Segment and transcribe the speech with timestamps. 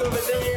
[0.00, 0.49] over there.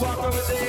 [0.00, 0.64] Walk over there.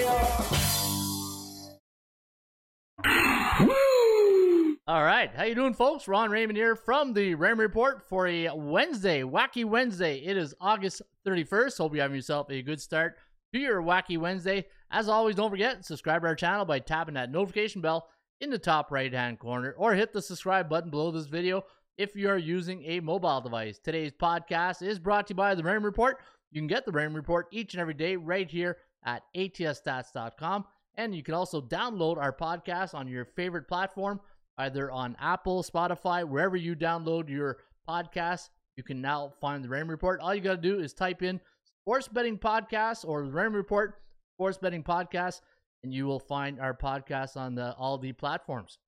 [4.87, 6.07] All right, how you doing, folks?
[6.07, 10.19] Ron Raymond here from the Ram Report for a Wednesday, Wacky Wednesday.
[10.19, 11.77] It is August 31st.
[11.79, 13.15] Hope you have yourself a good start
[13.51, 14.65] to your Wacky Wednesday.
[14.91, 18.07] As always, don't forget to subscribe to our channel by tapping that notification bell
[18.41, 21.63] in the top right-hand corner, or hit the subscribe button below this video
[21.97, 23.79] if you are using a mobile device.
[23.79, 26.17] Today's podcast is brought to you by the Ram Report.
[26.51, 31.15] You can get the Ram Report each and every day right here at atsstats.com, and
[31.15, 34.19] you can also download our podcast on your favorite platform
[34.57, 38.49] either on Apple, Spotify, wherever you download your podcast.
[38.77, 40.19] You can now find the Ram Report.
[40.19, 41.39] All you got to do is type in
[41.81, 44.01] Sports Betting Podcast or Ram Report
[44.35, 45.41] Sports Betting Podcast,
[45.83, 48.79] and you will find our podcast on the, all the platforms.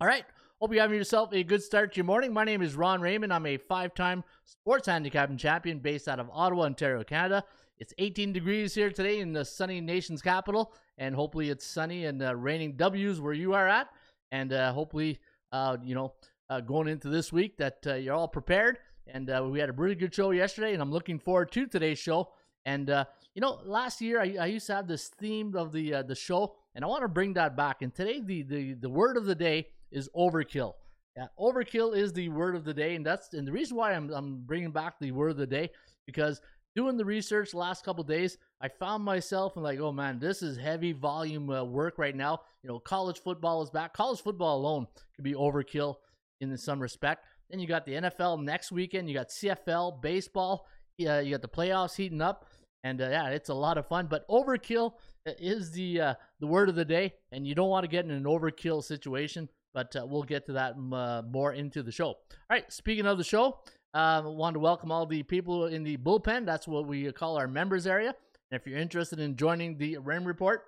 [0.00, 0.24] All right.
[0.60, 2.32] Hope you're having yourself a good start to your morning.
[2.32, 3.32] My name is Ron Raymond.
[3.32, 7.42] I'm a five time sports handicapping champion based out of Ottawa, Ontario, Canada.
[7.82, 12.22] It's 18 degrees here today in the sunny nation's capital, and hopefully it's sunny and
[12.22, 13.88] uh, raining W's where you are at
[14.30, 15.18] and uh, hopefully,
[15.50, 16.14] uh, you know,
[16.48, 18.78] uh, going into this week that uh, you're all prepared.
[19.08, 21.98] And uh, we had a really good show yesterday, and I'm looking forward to today's
[21.98, 22.30] show.
[22.66, 26.14] And you know, last year I, I, used to have this theme of the the
[26.14, 27.82] show, and I want to bring that back.
[27.82, 30.74] And today, the, the the word of the day is overkill.
[31.16, 34.08] Yeah, overkill is the word of the day, and that's and the reason why I'm
[34.10, 35.72] I'm bringing back the word of the day
[36.06, 36.40] because
[36.74, 40.42] doing the research the last couple days, I found myself and like, oh man, this
[40.42, 42.40] is heavy volume uh, work right now.
[42.62, 43.92] You know, college football is back.
[43.92, 45.96] College football alone could be overkill
[46.40, 47.24] in some respect.
[47.50, 49.08] Then you got the NFL next weekend.
[49.08, 50.66] You got CFL, baseball.
[50.98, 52.46] Yeah, you got the playoffs heating up,
[52.84, 54.06] and uh, yeah, it's a lot of fun.
[54.08, 54.92] But overkill
[55.26, 58.04] uh, is the uh, the word of the day, and you don't want to get
[58.04, 59.48] in an overkill situation.
[59.74, 62.08] But uh, we'll get to that uh, more into the show.
[62.08, 62.16] All
[62.50, 63.58] right, speaking of the show,
[63.94, 66.46] um, want to welcome all the people in the bullpen.
[66.46, 68.14] That's what we call our members area.
[68.50, 70.64] And if you're interested in joining the Ram Report,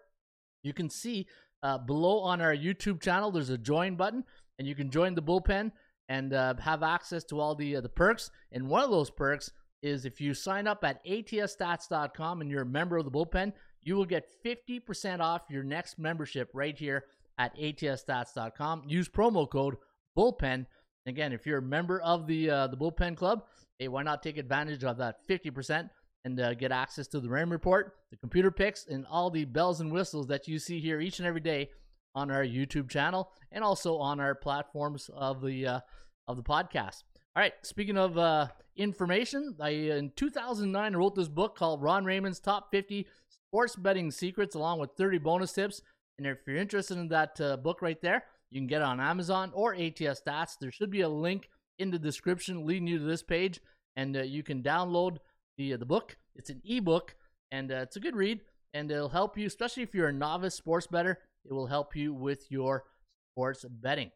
[0.62, 1.26] you can see
[1.62, 4.24] uh, below on our YouTube channel, there's a join button,
[4.58, 5.72] and you can join the bullpen
[6.08, 8.30] and uh, have access to all the uh, the perks.
[8.52, 9.50] And one of those perks
[9.82, 13.52] is if you sign up at atsstats.com and you're a member of the bullpen,
[13.82, 17.04] you will get 50% off your next membership right here
[17.38, 18.84] at atsstats.com.
[18.86, 19.76] Use promo code
[20.16, 20.66] bullpen
[21.06, 23.44] Again, if you're a member of the uh, the bullpen club,
[23.78, 25.90] hey, why not take advantage of that 50%
[26.24, 29.80] and uh, get access to the Ram report, the computer picks, and all the bells
[29.80, 31.68] and whistles that you see here each and every day
[32.14, 35.80] on our YouTube channel and also on our platforms of the uh,
[36.26, 37.02] of the podcast.
[37.36, 42.04] All right, speaking of uh, information, I in 2009 I wrote this book called Ron
[42.04, 45.82] Raymond's Top 50 Sports Betting Secrets, along with 30 bonus tips.
[46.16, 49.00] And if you're interested in that uh, book right there, you can get it on
[49.00, 50.58] Amazon or ATS Stats.
[50.60, 51.48] There should be a link
[51.80, 53.60] in the description leading you to this page,
[53.96, 55.16] and uh, you can download
[55.58, 56.16] the uh, the book.
[56.36, 57.16] It's an ebook,
[57.50, 58.42] and uh, it's a good read,
[58.72, 61.18] and it'll help you, especially if you're a novice sports better.
[61.44, 62.84] It will help you with your
[63.32, 64.12] sports betting.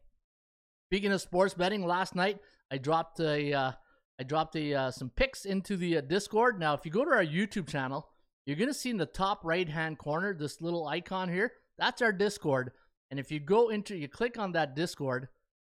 [0.88, 2.38] Speaking of sports betting, last night
[2.70, 3.72] I dropped a uh,
[4.20, 6.60] I dropped a uh, some picks into the Discord.
[6.60, 8.08] Now, if you go to our YouTube channel,
[8.46, 11.54] you're gonna see in the top right hand corner this little icon here.
[11.76, 12.70] That's our Discord.
[13.10, 15.28] And if you go into, you click on that Discord,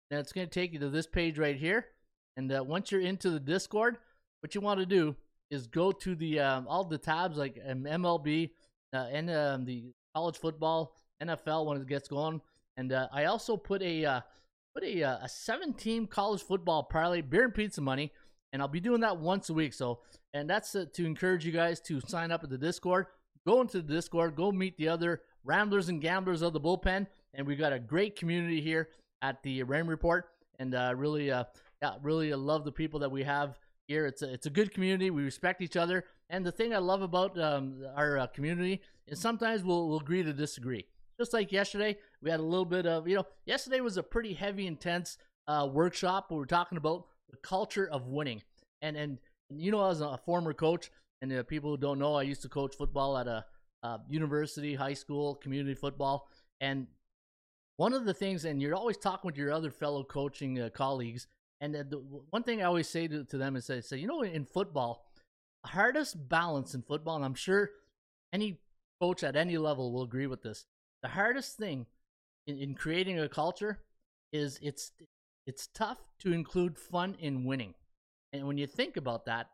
[0.09, 1.87] then it's going to take you to this page right here.
[2.35, 3.97] And uh, once you're into the Discord,
[4.41, 5.15] what you want to do
[5.49, 8.51] is go to the um, all the tabs like um, MLB
[8.93, 12.41] uh, and um, the college football, NFL when it gets going.
[12.77, 14.21] And uh, I also put a uh,
[14.75, 18.11] put a uh, a seven team college football parlay beer and pizza money,
[18.53, 19.73] and I'll be doing that once a week.
[19.73, 19.99] So
[20.33, 23.07] and that's uh, to encourage you guys to sign up at the Discord.
[23.47, 27.45] Go into the Discord, go meet the other ramblers and gamblers of the bullpen, and
[27.45, 28.89] we've got a great community here
[29.21, 30.25] at the Ram Report,
[30.59, 31.45] and uh, really, uh,
[31.81, 33.57] yeah, really love the people that we have
[33.87, 34.05] here.
[34.05, 35.09] It's a, it's a good community.
[35.09, 39.19] We respect each other, and the thing I love about um, our uh, community is
[39.19, 40.85] sometimes we'll, we'll agree to disagree.
[41.19, 43.25] Just like yesterday, we had a little bit of you know.
[43.45, 48.07] Yesterday was a pretty heavy, intense uh, workshop we were talking about the culture of
[48.07, 48.41] winning,
[48.81, 49.17] and and
[49.49, 50.91] you know, as a former coach,
[51.21, 53.45] and uh, people who don't know, I used to coach football at a
[53.83, 56.27] uh, university, high school, community football,
[56.61, 56.87] and
[57.77, 61.27] one of the things, and you're always talking with your other fellow coaching uh, colleagues,
[61.61, 61.97] and uh, the
[62.29, 65.05] one thing I always say to, to them is I say, you know, in football,
[65.65, 67.71] hardest balance in football, and I'm sure
[68.33, 68.59] any
[69.01, 70.65] coach at any level will agree with this.
[71.01, 71.85] The hardest thing
[72.47, 73.79] in, in creating a culture
[74.33, 74.91] is it's
[75.45, 77.73] it's tough to include fun in winning.
[78.33, 79.47] And when you think about that,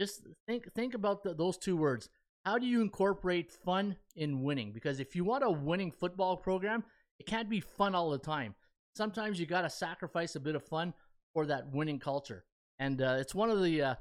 [0.00, 2.08] just think think about the, those two words.
[2.44, 4.72] How do you incorporate fun in winning?
[4.72, 6.84] Because if you want a winning football program,
[7.18, 8.54] it can't be fun all the time.
[8.94, 10.94] Sometimes you got to sacrifice a bit of fun
[11.34, 12.44] for that winning culture.
[12.78, 13.94] And uh, it's one of the uh,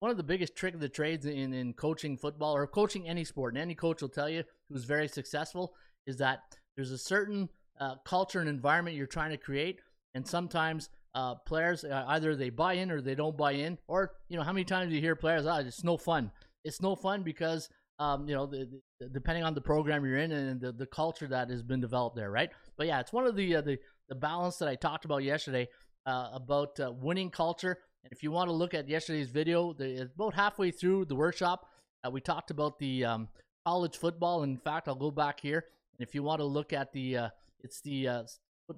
[0.00, 3.24] one of the biggest trick of the trades in, in coaching football or coaching any
[3.24, 5.74] sport, and any coach will tell you who's very successful,
[6.06, 6.40] is that
[6.74, 7.48] there's a certain
[7.78, 9.80] uh, culture and environment you're trying to create,
[10.14, 14.12] and sometimes uh, players uh, either they buy in or they don't buy in, or
[14.28, 16.30] you know how many times you hear players, "Ah, it's no fun."
[16.64, 17.68] It's no fun because
[18.02, 18.68] um, you know the,
[18.98, 22.16] the, depending on the program you're in and the, the culture that has been developed
[22.16, 22.50] there, right?
[22.76, 23.78] But yeah, it's one of the uh, the
[24.08, 25.68] the balance that I talked about yesterday
[26.06, 27.78] uh, about uh, winning culture.
[28.04, 31.68] And if you want to look at yesterday's video, the, about halfway through the workshop,
[32.10, 33.28] we talked about the um,
[33.64, 34.42] college football.
[34.42, 35.64] In fact, I'll go back here,
[35.96, 37.30] and if you want to look at the
[37.62, 38.22] it's the uh,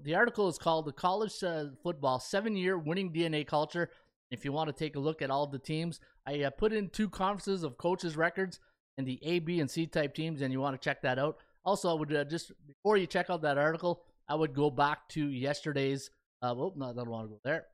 [0.02, 3.90] the article is called "The College uh, Football Seven Year Winning DNA Culture."
[4.30, 6.88] If you want to take a look at all the teams, I uh, put in
[6.88, 8.58] two conferences of coaches' records
[8.98, 11.38] and the A, B, and C type teams, and you want to check that out.
[11.64, 15.08] Also, I would uh, just before you check out that article, I would go back
[15.10, 16.10] to yesterday's.
[16.42, 17.66] Uh, oh, no, I don't want to go there.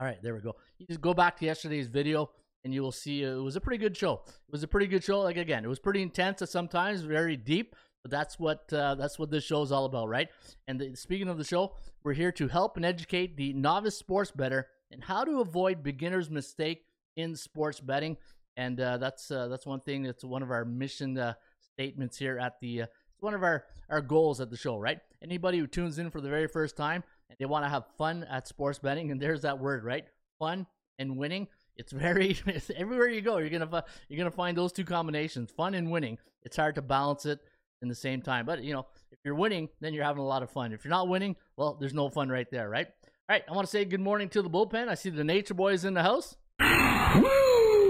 [0.00, 0.56] All right, there we go.
[0.78, 2.30] You just go back to yesterday's video,
[2.64, 4.22] and you will see uh, it was a pretty good show.
[4.26, 5.20] It was a pretty good show.
[5.20, 7.76] Like again, it was pretty intense at sometimes, very deep.
[8.02, 10.28] But that's what uh, that's what this show is all about, right?
[10.66, 14.32] And the, speaking of the show, we're here to help and educate the novice sports
[14.32, 16.84] better and how to avoid beginners' mistake
[17.16, 18.16] in sports betting.
[18.56, 20.02] And uh, that's uh, that's one thing.
[20.02, 22.82] That's one of our mission uh, statements here at the.
[22.82, 24.98] Uh, it's one of our our goals at the show, right?
[25.22, 27.02] Anybody who tunes in for the very first time
[27.32, 30.04] and they want to have fun at sports betting, and there's that word, right?
[30.38, 30.66] Fun
[30.98, 31.48] and winning.
[31.76, 33.38] It's very it's everywhere you go.
[33.38, 36.18] You're gonna you're gonna find those two combinations, fun and winning.
[36.42, 37.40] It's hard to balance it
[37.80, 38.46] in the same time.
[38.46, 40.72] But you know, if you're winning, then you're having a lot of fun.
[40.72, 42.86] If you're not winning, well, there's no fun right there, right?
[42.86, 44.88] All right, I want to say good morning to the bullpen.
[44.88, 46.36] I see the Nature Boys in the house.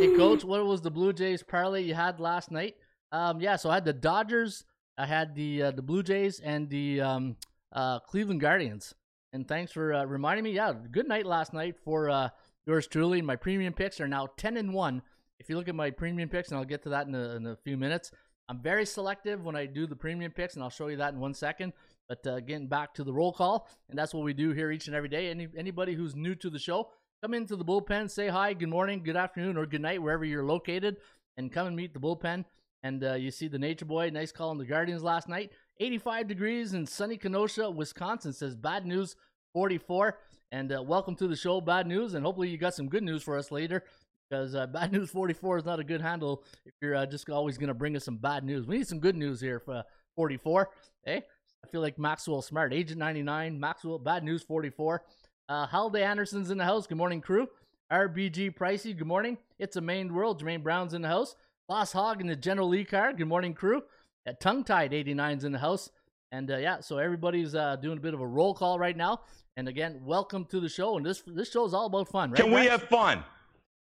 [0.02, 2.74] Hey, coach, what was the Blue Jays parlay you had last night?
[3.12, 4.64] Um, yeah, so I had the Dodgers,
[4.98, 7.36] I had the uh, the Blue Jays, and the um,
[7.70, 8.94] uh, Cleveland Guardians.
[9.32, 10.50] And thanks for uh, reminding me.
[10.50, 12.30] Yeah, good night last night for uh,
[12.66, 13.22] yours truly.
[13.22, 15.02] My premium picks are now ten and one.
[15.38, 17.46] If you look at my premium picks, and I'll get to that in a, in
[17.46, 18.10] a few minutes.
[18.48, 21.20] I'm very selective when I do the premium picks, and I'll show you that in
[21.20, 21.74] one second.
[22.08, 24.88] But uh, getting back to the roll call, and that's what we do here each
[24.88, 25.30] and every day.
[25.30, 26.90] Any anybody who's new to the show,
[27.22, 30.44] come into the bullpen, say hi, good morning, good afternoon, or good night wherever you're
[30.44, 30.96] located,
[31.36, 32.44] and come and meet the bullpen.
[32.82, 35.52] And uh, you see the Nature Boy, nice call on the Guardians last night.
[35.78, 38.32] 85 degrees in sunny Kenosha, Wisconsin.
[38.32, 39.14] Says bad news
[39.52, 40.18] 44.
[40.50, 43.22] And uh, welcome to the show, bad news, and hopefully you got some good news
[43.22, 43.84] for us later
[44.28, 47.56] because uh, bad news 44 is not a good handle if you're uh, just always
[47.56, 48.66] going to bring us some bad news.
[48.66, 49.82] We need some good news here for uh,
[50.16, 50.70] 44.
[51.04, 51.22] Hey,
[51.64, 55.04] I feel like Maxwell Smart, Agent 99, Maxwell, bad news 44.
[55.52, 56.86] Uh, Halliday Anderson's in the house.
[56.86, 57.46] Good morning, crew.
[57.92, 59.36] RBG Pricey, good morning.
[59.58, 60.42] It's a main world.
[60.42, 61.36] Jermaine Brown's in the house.
[61.68, 63.12] Boss Hog in the General Lee car.
[63.12, 63.82] Good morning, crew.
[64.24, 65.90] At Tongue Tied 89's in the house.
[66.30, 69.20] And uh, yeah, so everybody's uh, doing a bit of a roll call right now.
[69.58, 70.96] And again, welcome to the show.
[70.96, 72.40] And this this show is all about fun, right?
[72.40, 73.22] Can we have fun?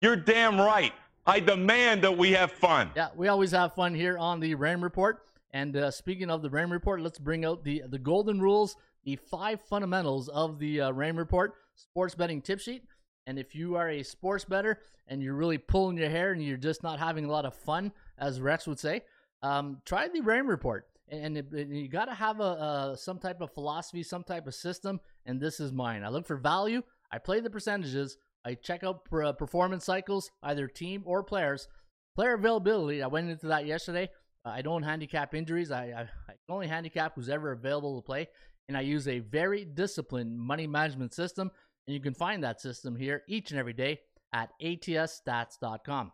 [0.01, 0.91] You're damn right.
[1.25, 2.91] I demand that we have fun.
[2.97, 5.23] Yeah, we always have fun here on the Ram Report.
[5.51, 8.75] And uh, speaking of the Ram Report, let's bring out the the golden rules,
[9.05, 12.83] the five fundamentals of the uh, Ram Report sports betting tip sheet.
[13.27, 16.57] And if you are a sports better and you're really pulling your hair and you're
[16.57, 19.01] just not having a lot of fun, as Rex would say,
[19.43, 20.87] um, try the Ram Report.
[21.09, 24.47] And, it, it, you got to have a, a some type of philosophy, some type
[24.47, 24.99] of system.
[25.25, 26.03] And this is mine.
[26.03, 26.81] I look for value.
[27.11, 28.17] I play the percentages.
[28.45, 31.67] I check out uh, performance cycles, either team or players.
[32.15, 34.09] Player availability, I went into that yesterday.
[34.43, 35.71] I don't handicap injuries.
[35.71, 38.27] I, I, I only handicap who's ever available to play.
[38.67, 41.51] And I use a very disciplined money management system.
[41.87, 43.99] And you can find that system here each and every day
[44.33, 46.11] at atsstats.com.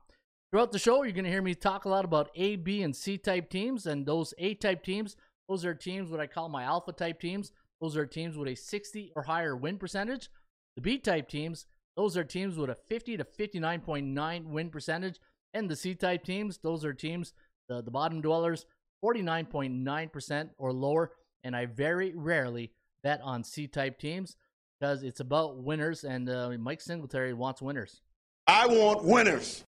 [0.52, 2.96] Throughout the show, you're going to hear me talk a lot about A, B, and
[2.96, 3.86] C type teams.
[3.86, 5.18] And those A type teams,
[5.50, 7.52] those are teams what I call my alpha type teams.
[7.82, 10.30] Those are teams with a 60 or higher win percentage.
[10.76, 15.20] The B type teams, those are teams with a 50 to 59.9 win percentage.
[15.54, 17.34] And the C type teams, those are teams,
[17.68, 18.66] the, the bottom dwellers,
[19.04, 21.12] 49.9% or lower.
[21.44, 22.72] And I very rarely
[23.04, 24.38] bet on C type teams
[24.80, 26.04] because it's about winners.
[26.04, 28.02] And uh, Mike Singletary wants winners.
[28.48, 29.64] I want winners.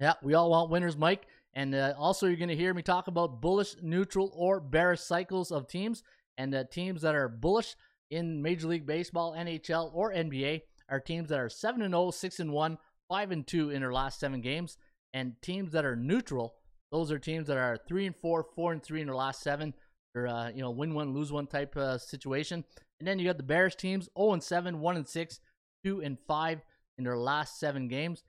[0.00, 1.26] Yeah, we all want winners, Mike.
[1.54, 5.52] And uh, also, you're going to hear me talk about bullish, neutral, or bearish cycles
[5.52, 6.02] of teams
[6.36, 7.76] and uh, teams that are bullish
[8.10, 12.40] in Major League Baseball, NHL, or NBA are teams that are 7 and 0, 6
[12.40, 14.78] and 1, 5 and 2 in their last 7 games
[15.14, 16.56] and teams that are neutral,
[16.92, 19.72] those are teams that are 3 and 4, 4 and 3 in their last 7
[20.16, 22.64] or uh, you know, win one, lose one type uh, situation.
[23.04, 25.40] And then you got the Bears teams 0 and 7, 1 and 6,
[25.84, 26.62] 2 and 5
[26.96, 28.24] in their last 7 games.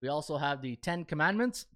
[0.00, 1.66] We also have the 10 commandments.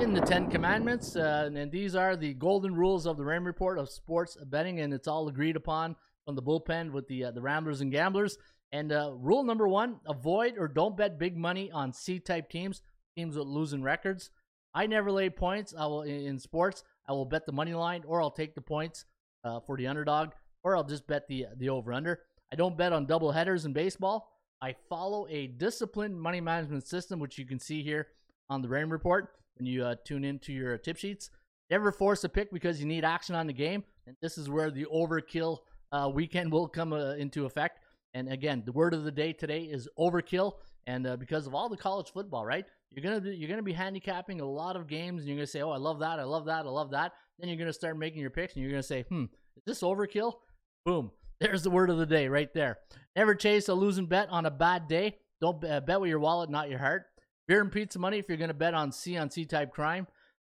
[0.00, 3.78] In the 10 commandments, uh, and these are the golden rules of the Ram Report
[3.78, 5.94] of sports betting, and it's all agreed upon
[6.24, 8.38] from the bullpen with the uh, the Ramblers and Gamblers.
[8.72, 12.80] And uh, rule number one avoid or don't bet big money on C type teams,
[13.14, 14.30] teams with losing records.
[14.72, 15.74] I never lay points.
[15.78, 16.82] I will in sports.
[17.06, 19.04] I will bet the money line, or I'll take the points
[19.44, 20.30] uh, for the underdog,
[20.64, 22.20] or I'll just bet the the over under.
[22.52, 24.30] I don't bet on double headers in baseball.
[24.60, 28.08] I follow a disciplined money management system, which you can see here
[28.48, 31.30] on the Rain Report when you uh, tune into your tip sheets.
[31.70, 34.70] Never force a pick because you need action on the game, and this is where
[34.70, 35.58] the overkill
[35.92, 37.80] uh, weekend will come uh, into effect.
[38.14, 40.52] And again, the word of the day today is overkill,
[40.86, 42.64] and uh, because of all the college football, right?
[42.90, 45.62] You're gonna be, you're gonna be handicapping a lot of games, and you're gonna say,
[45.62, 48.20] "Oh, I love that, I love that, I love that." Then you're gonna start making
[48.20, 49.24] your picks, and you're gonna say, "Hmm,
[49.56, 50.34] is this overkill?"
[50.84, 51.10] Boom.
[51.40, 52.78] There's the word of the day right there.
[53.16, 55.18] Never chase a losing bet on a bad day.
[55.40, 57.06] Don't uh, bet with your wallet, not your heart.
[57.46, 60.06] Beer and pizza money if you're going to bet on C on C type crime.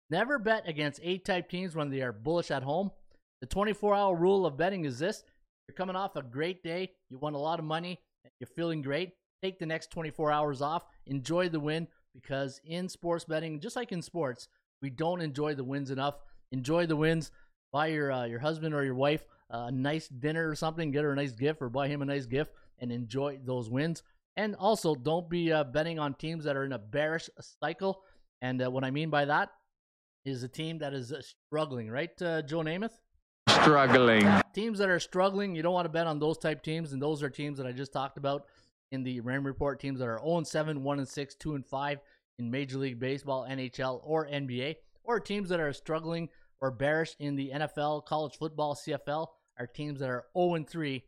[0.08, 2.90] Never bet against A type teams when they are bullish at home.
[3.40, 5.22] The 24 hour rule of betting is this
[5.68, 8.00] you're coming off a great day, you won a lot of money,
[8.38, 9.12] you're feeling great.
[9.42, 13.92] Take the next 24 hours off, enjoy the win because in sports betting, just like
[13.92, 14.48] in sports,
[14.80, 16.14] we don't enjoy the wins enough.
[16.52, 17.30] Enjoy the wins.
[17.72, 21.12] Buy your uh, your husband or your wife a nice dinner or something, get her
[21.12, 24.02] a nice gift or buy him a nice gift and enjoy those wins.
[24.36, 28.02] And also, don't be uh, betting on teams that are in a bearish cycle.
[28.42, 29.50] And uh, what I mean by that
[30.24, 32.92] is a team that is uh, struggling, right, uh, Joe Namath?
[33.48, 34.28] Struggling.
[34.52, 36.92] Teams that are struggling, you don't want to bet on those type teams.
[36.92, 38.46] And those are teams that I just talked about
[38.92, 41.98] in the Ram Report teams that are 0 7, 1 6, 2 and 5
[42.38, 46.28] in Major League Baseball, NHL, or NBA, or teams that are struggling
[46.60, 51.02] or bearish in the NFL, college football, CFL are teams that are 0 3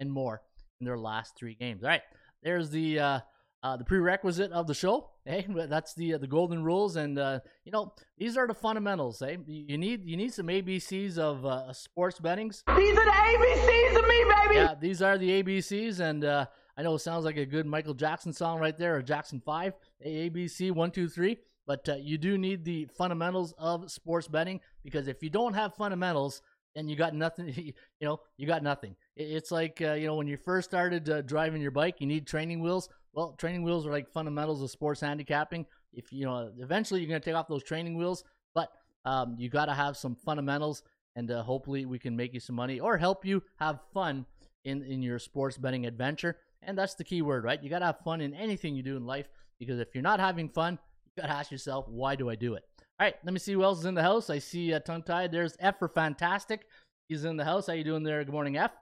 [0.00, 0.42] and more
[0.80, 1.82] in their last three games.
[1.82, 2.02] All right,
[2.42, 3.20] there's the uh,
[3.62, 5.10] uh, the prerequisite of the show.
[5.26, 9.20] Hey, that's the uh, the golden rules, and uh, you know these are the fundamentals.
[9.20, 12.62] Hey, you need you need some ABCs of uh, sports bettings.
[12.76, 14.54] These are the ABCs of me, baby.
[14.56, 16.44] Yeah, these are the ABCs, and uh,
[16.76, 19.72] I know it sounds like a good Michael Jackson song right there, or Jackson Five,
[20.06, 21.38] ABC one two three.
[21.66, 25.74] But uh, you do need the fundamentals of sports betting because if you don't have
[25.74, 26.42] fundamentals,
[26.74, 27.74] then you got nothing.
[28.00, 28.96] You know, you got nothing.
[29.16, 32.26] It's like uh, you know when you first started uh, driving your bike, you need
[32.26, 32.88] training wheels.
[33.14, 35.64] Well, training wheels are like fundamentals of sports handicapping.
[35.94, 38.68] If you know, eventually you're going to take off those training wheels, but
[39.06, 40.82] um, you got to have some fundamentals,
[41.16, 44.26] and uh, hopefully we can make you some money or help you have fun
[44.64, 46.36] in in your sports betting adventure.
[46.60, 47.62] And that's the key word, right?
[47.62, 49.28] You got to have fun in anything you do in life
[49.58, 50.78] because if you're not having fun,
[51.16, 52.64] you got to ask yourself, why do I do it?
[52.98, 54.30] All right, let me see who else is in the house.
[54.30, 55.32] I see uh, tongue tied.
[55.32, 56.66] There's F for fantastic.
[57.08, 57.66] He's in the house.
[57.66, 58.24] How you doing there?
[58.24, 58.72] Good morning, F.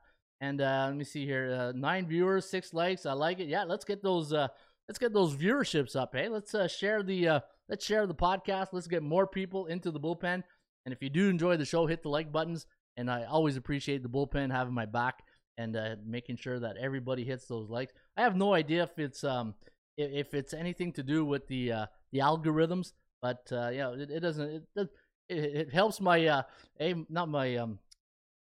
[0.40, 1.52] And uh, let me see here.
[1.52, 3.06] Uh, nine viewers, six likes.
[3.06, 3.48] I like it.
[3.48, 4.32] Yeah, let's get those.
[4.32, 4.48] Uh,
[4.88, 6.14] let's get those viewerships up.
[6.14, 7.28] Hey, let's uh, share the.
[7.28, 8.68] Uh, let's share the podcast.
[8.72, 10.42] Let's get more people into the bullpen.
[10.84, 12.66] And if you do enjoy the show, hit the like buttons.
[12.96, 15.22] And I always appreciate the bullpen having my back
[15.56, 17.92] and uh, making sure that everybody hits those likes.
[18.16, 19.54] I have no idea if it's um
[19.96, 24.10] if, it's anything to do with the uh, the algorithms, but uh, you know it,
[24.10, 24.64] it doesn't.
[24.76, 24.88] It,
[25.28, 26.42] it, it helps my uh,
[26.80, 27.78] aim, not my um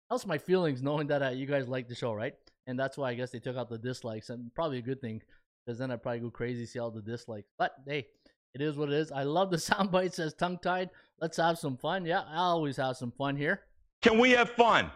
[0.08, 2.34] helps my feelings knowing that uh, you guys like the show, right?
[2.66, 5.22] And that's why I guess they took out the dislikes, and probably a good thing
[5.64, 7.48] because then I'd probably go crazy see all the dislikes.
[7.58, 8.06] But hey,
[8.54, 9.12] it is what it is.
[9.12, 10.90] I love the soundbite says tongue tied.
[11.20, 12.04] Let's have some fun.
[12.04, 13.62] Yeah, I always have some fun here.
[14.02, 14.90] Can we have fun?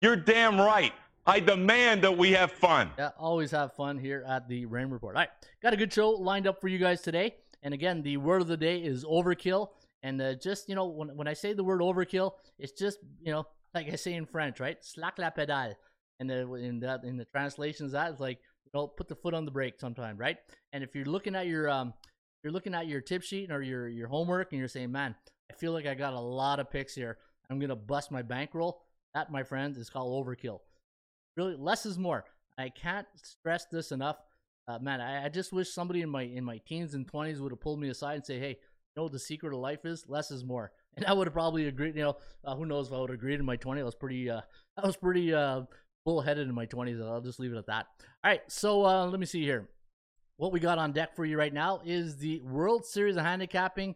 [0.00, 0.92] You're damn right.
[1.24, 2.90] I demand that we have fun.
[2.98, 5.14] Yeah, always have fun here at the Rain Report.
[5.14, 5.28] All right,
[5.62, 7.36] got a good show lined up for you guys today.
[7.62, 9.68] And again, the word of the day is overkill.
[10.02, 13.30] And uh, just, you know, when, when I say the word overkill, it's just, you
[13.30, 14.76] know, like I say in French, right?
[14.84, 15.74] Slack la pedale.
[16.18, 19.44] And in that in the translations, that is like, you know, put the foot on
[19.44, 20.38] the brake sometime, right?
[20.72, 21.94] And if you're looking at your um,
[22.42, 25.14] you're looking at your tip sheet or your your homework, and you're saying, man,
[25.50, 27.18] I feel like I got a lot of picks here.
[27.48, 28.82] I'm gonna bust my bankroll.
[29.14, 30.60] That, my friends, is called overkill.
[31.36, 32.24] Really, less is more.
[32.58, 34.16] I can't stress this enough.
[34.68, 37.50] Uh, man, I, I, just wish somebody in my in my teens and twenties would
[37.50, 38.56] have pulled me aside and say, "Hey, you
[38.96, 40.04] know the secret of life is?
[40.08, 41.96] Less is more." And I would have probably agreed.
[41.96, 43.80] You know, uh, who knows if I would have agreed in my twenties?
[43.80, 44.42] I was pretty, uh,
[44.76, 45.62] I was pretty uh,
[46.04, 47.00] bullheaded in my twenties.
[47.00, 47.86] I'll just leave it at that.
[48.22, 49.70] All right, so uh, let me see here.
[50.36, 53.94] What we got on deck for you right now is the World Series of Handicapping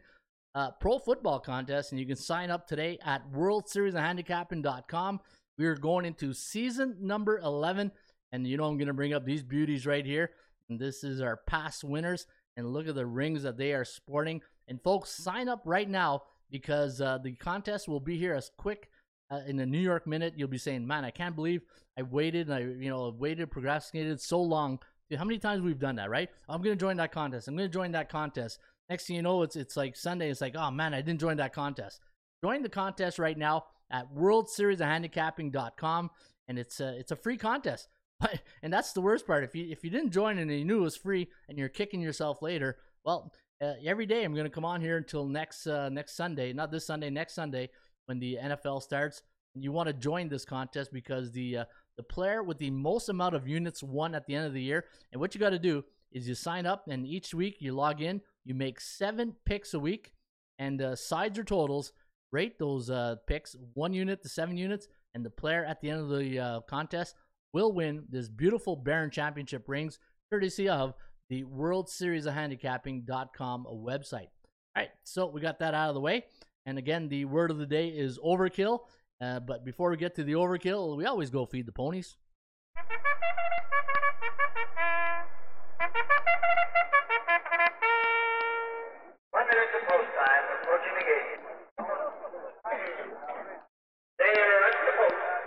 [0.57, 5.21] uh, Pro Football Contest, and you can sign up today at WorldSeriesOfHandicapping.com.
[5.59, 7.91] We are going into season number 11,
[8.33, 10.31] and you know I'm going to bring up these beauties right here.
[10.69, 14.43] And this is our past winners, and look at the rings that they are sporting.
[14.69, 18.91] And folks, sign up right now because uh, the contest will be here as quick
[19.31, 20.35] uh, in the New York minute.
[20.37, 21.63] You'll be saying, "Man, I can't believe
[21.99, 24.79] I waited and I, you know, waited, procrastinated so long."
[25.17, 26.29] How many times we've done that, right?
[26.49, 27.49] I'm gonna join that contest.
[27.49, 28.59] I'm gonna join that contest.
[28.91, 30.31] Next thing you know, it's it's like Sunday.
[30.31, 32.01] It's like, oh man, I didn't join that contest.
[32.45, 36.11] Join the contest right now at WorldSeriesOfHandicapping.com,
[36.49, 37.89] and it's a it's a free contest.
[38.19, 39.45] But, and that's the worst part.
[39.45, 42.01] If you if you didn't join and you knew it was free and you're kicking
[42.01, 45.91] yourself later, well, uh, every day I'm going to come on here until next uh,
[45.91, 47.69] next Sunday, not this Sunday, next Sunday
[48.07, 49.23] when the NFL starts.
[49.55, 51.65] You want to join this contest because the uh,
[51.97, 54.85] the player with the most amount of units won at the end of the year.
[55.13, 58.01] And what you got to do is you sign up, and each week you log
[58.01, 58.21] in.
[58.45, 60.13] You make seven picks a week,
[60.59, 61.93] and uh, sides or totals
[62.33, 66.01] rate those uh, picks one unit to seven units, and the player at the end
[66.01, 67.15] of the uh, contest
[67.53, 69.99] will win this beautiful Baron Championship rings,
[70.31, 70.95] courtesy of
[71.31, 74.29] the World Series of Handicapping.com website.
[74.77, 76.25] All right, so we got that out of the way.
[76.67, 78.81] And again, the word of the day is overkill.
[79.21, 82.17] Uh, but before we get to the overkill, we always go feed the ponies.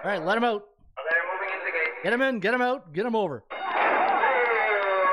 [0.01, 0.65] All right, let them out.
[0.95, 2.03] They're moving in gate.
[2.03, 3.43] Get them in, get them out, get them over.
[3.49, 3.57] They're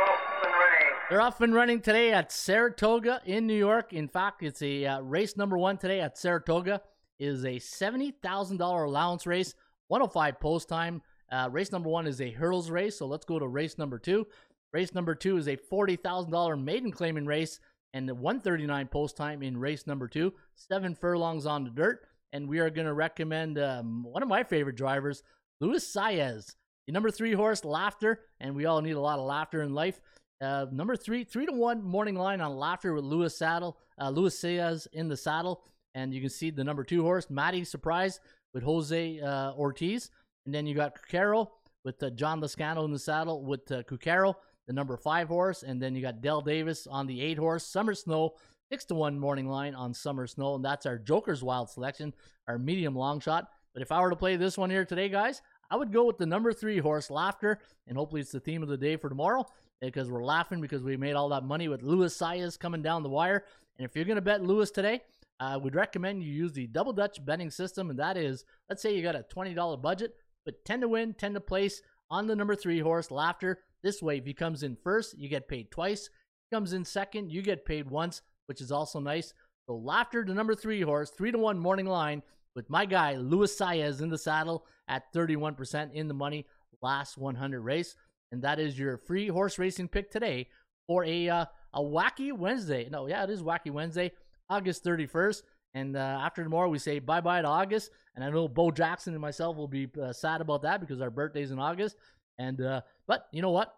[0.05, 0.93] off and running.
[1.11, 3.93] They're off and running today at Saratoga in New York.
[3.93, 6.81] In fact, it's a uh, race number one today at Saratoga.
[7.19, 9.55] It is a seventy thousand dollar allowance race,
[9.89, 11.03] one hundred five post time.
[11.33, 14.25] Uh, race number one is a hurdles race, so let's go to race number two.
[14.73, 17.59] Race number two is a forty thousand dollar maiden claiming race,
[17.93, 20.33] and the one thirty nine post time in race number two.
[20.55, 24.45] Seven furlongs on the dirt, and we are going to recommend um, one of my
[24.45, 25.23] favorite drivers,
[25.63, 26.55] Luis Saez,
[26.87, 30.03] the number three horse, Laughter, and we all need a lot of laughter in life.
[30.43, 34.39] Uh, number three, three to one morning line on Laughter with Luis Saddle, uh, Luis
[34.39, 35.63] Saez in the saddle,
[35.95, 38.21] and you can see the number two horse, Matty Surprise
[38.53, 40.11] with Jose uh, Ortiz,
[40.45, 41.49] and then you got Cucaro
[41.87, 44.35] with uh, John Lezcano in the saddle with uh, Cucaro,
[44.67, 47.95] the number five horse, and then you got Dylan Davis on the eight horse, Summer
[47.95, 48.35] Snow,
[48.71, 52.13] six to one morning line on Summer Snow, and that's our Joker's Wild selection,
[52.49, 53.49] our medium long shot.
[53.73, 56.19] But if I were to play this one here today, guys, I would go with
[56.19, 59.47] the number three horse, Laughter, and hopefully it's the theme of the day for tomorrow
[59.81, 63.09] because we're laughing because we made all that money with Luis Saez coming down the
[63.09, 63.45] wire.
[63.79, 65.03] And if you're going to bet Lewis today,
[65.39, 68.83] uh, I would recommend you use the double Dutch betting system, and that is, let's
[68.83, 72.37] say you got a $20 budget, but 10 to win, 10 to place on the
[72.37, 73.61] number three horse, Laughter.
[73.83, 76.07] This way, if he comes in first, you get paid twice.
[76.07, 79.33] If he comes in second, you get paid once, which is also nice.
[79.67, 82.23] So Laughter, the number three horse, three to one morning line
[82.55, 86.47] with my guy Luis Saez in the saddle at 31% in the money
[86.83, 87.97] last 100 race,
[88.33, 90.49] and that is your free horse racing pick today
[90.87, 92.89] for a uh, a wacky Wednesday.
[92.91, 94.13] No, yeah, it is wacky Wednesday,
[94.49, 95.43] August 31st.
[95.75, 97.91] And uh, after tomorrow, we say bye bye to August.
[98.15, 101.11] And I know Bo Jackson and myself will be uh, sad about that because our
[101.11, 101.97] birthday's in August.
[102.39, 103.75] And uh, but you know what?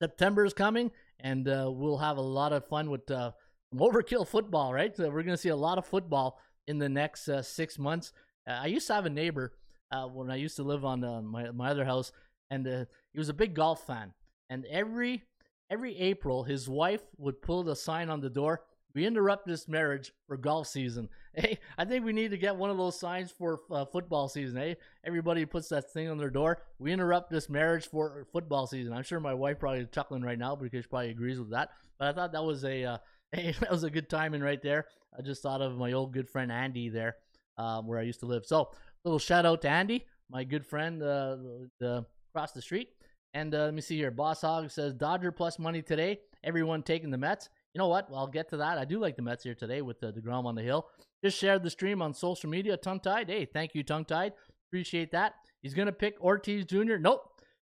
[0.00, 3.32] September is coming, and uh, we'll have a lot of fun with uh,
[3.74, 4.72] overkill football.
[4.72, 4.96] Right?
[4.96, 8.12] So we're gonna see a lot of football in the next uh, six months.
[8.48, 9.52] Uh, I used to have a neighbor
[9.90, 12.12] uh, when I used to live on uh, my my other house,
[12.50, 14.12] and uh, he was a big golf fan.
[14.50, 15.24] And every
[15.70, 18.62] every April, his wife would pull the sign on the door.
[18.94, 21.08] We interrupt this marriage for golf season.
[21.38, 24.56] Hey, I think we need to get one of those signs for uh, football season.
[24.56, 26.62] Hey, everybody puts that thing on their door.
[26.78, 28.94] We interrupt this marriage for football season.
[28.94, 31.72] I'm sure my wife probably chuckling right now because she probably agrees with that.
[31.98, 32.98] But I thought that was a
[33.32, 34.86] hey, that was a good timing right there.
[35.16, 37.16] I just thought of my old good friend Andy there,
[37.58, 38.46] um, where I used to live.
[38.46, 38.70] So
[39.04, 41.36] little shout out to Andy, my good friend uh,
[41.80, 42.90] the, across the street.
[43.34, 44.10] And uh, let me see here.
[44.10, 46.20] Boss Hog says Dodger plus money today.
[46.42, 47.48] Everyone taking the Mets.
[47.74, 48.10] You know what?
[48.10, 48.78] Well, I'll get to that.
[48.78, 50.86] I do like the Mets here today with uh, DeGrom on the hill.
[51.22, 52.76] Just shared the stream on social media.
[52.76, 53.28] Tongue tied.
[53.28, 54.32] Hey, thank you, Tongue tied.
[54.70, 55.34] Appreciate that.
[55.60, 56.96] He's to pick Ortiz Jr.
[56.98, 57.22] Nope.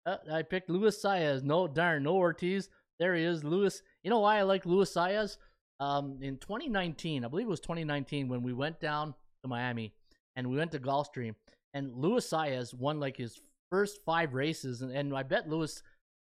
[0.05, 1.43] Uh, I picked Luis Saez.
[1.43, 2.69] No, darn, no Ortiz.
[2.99, 3.83] There he is, Luis.
[4.03, 5.37] You know why I like Luis Saez?
[5.81, 9.93] Um, in 2019, I believe it was 2019 when we went down to Miami
[10.37, 11.35] and we went to Gulfstream,
[11.75, 15.83] and Luis Saez won like his first five races, and, and I bet Luis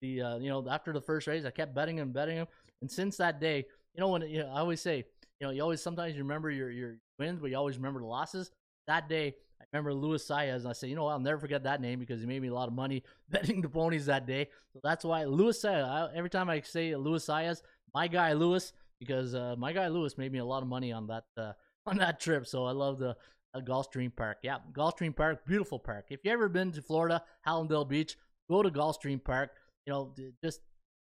[0.02, 2.48] the uh, you know after the first race, I kept betting him, betting him,
[2.82, 5.06] and since that day, you know when you know, I always say,
[5.40, 8.06] you know, you always sometimes you remember your your wins, but you always remember the
[8.06, 8.52] losses.
[8.88, 9.36] That day,
[9.72, 11.08] remember Luis Saez, and I said, you know.
[11.08, 13.70] I'll never forget that name because he made me a lot of money betting the
[13.70, 14.48] ponies that day.
[14.74, 15.84] So that's why Luis Saez.
[15.84, 17.62] I, every time I say Luis Saez,
[17.94, 21.08] my guy Luis, because uh, my guy Luis made me a lot of money on
[21.08, 21.54] that uh,
[21.86, 22.48] on that trip.
[22.48, 23.16] So I love the
[23.54, 24.38] uh, Gulfstream Park.
[24.44, 26.06] Yeah, Gulfstream Park, beautiful park.
[26.10, 28.18] If you ever been to Florida, Hallandale Beach,
[28.50, 29.52] go to Gulfstream Park.
[29.86, 30.62] You know, just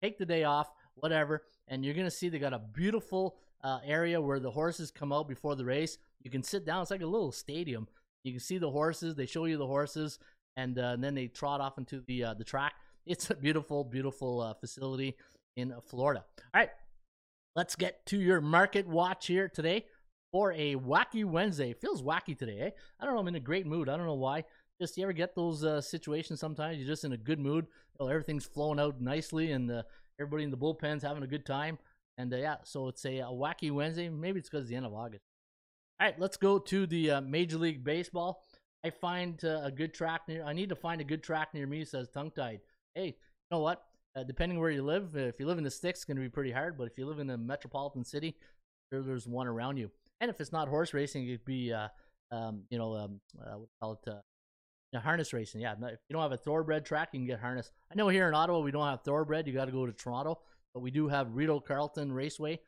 [0.02, 4.20] take the day off, whatever, and you're gonna see they got a beautiful uh, area
[4.20, 5.98] where the horses come out before the race.
[6.22, 6.82] You can sit down.
[6.82, 7.88] It's like a little stadium.
[8.24, 9.16] You can see the horses.
[9.16, 10.20] They show you the horses,
[10.56, 12.74] and, uh, and then they trot off into the uh, the track.
[13.06, 15.18] It's a beautiful, beautiful uh, facility
[15.58, 16.24] in uh, Florida.
[16.54, 16.70] All right,
[17.56, 19.86] let's get to your market watch here today
[20.32, 21.72] for a wacky Wednesday.
[21.72, 22.70] It feels wacky today, eh?
[23.00, 23.20] I don't know.
[23.20, 23.90] I'm in a great mood.
[23.90, 24.46] I don't know why.
[24.82, 27.68] just you ever get those uh, situations sometimes you're just in a good mood
[28.00, 29.84] you know, everything's flowing out nicely and uh,
[30.20, 31.78] everybody in the bullpen's having a good time
[32.18, 34.86] and uh, yeah so it's a, a wacky wednesday maybe it's because it's the end
[34.86, 35.24] of august
[36.04, 38.44] all right let's go to the uh, major league baseball
[38.84, 41.66] i find uh, a good track near i need to find a good track near
[41.66, 42.60] me says tongue tied
[42.94, 43.14] hey you
[43.52, 43.84] know what
[44.18, 46.28] uh, depending where you live if you live in the sticks it's going to be
[46.28, 48.36] pretty hard but if you live in a metropolitan city
[48.92, 49.90] there, there's one around you
[50.20, 51.88] and if it's not horse racing it could be uh,
[52.34, 55.62] um, you know um, uh, what call it uh, harness racing.
[55.62, 57.72] Yeah, if you don't have a thoroughbred track, you can get harness.
[57.92, 59.48] I know here in Ottawa we don't have thoroughbred.
[59.48, 60.40] You got to go to Toronto,
[60.72, 62.60] but we do have Rideau Carleton Raceway.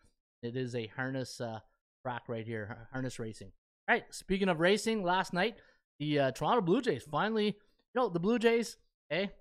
[0.42, 1.60] It is a harness uh,
[2.06, 3.52] track right here, harness racing.
[3.90, 4.04] All right.
[4.12, 5.56] Speaking of racing, last night
[5.98, 7.54] the uh, Toronto Blue Jays finally, you
[7.96, 8.78] know, the Blue Jays,
[9.10, 9.32] hey,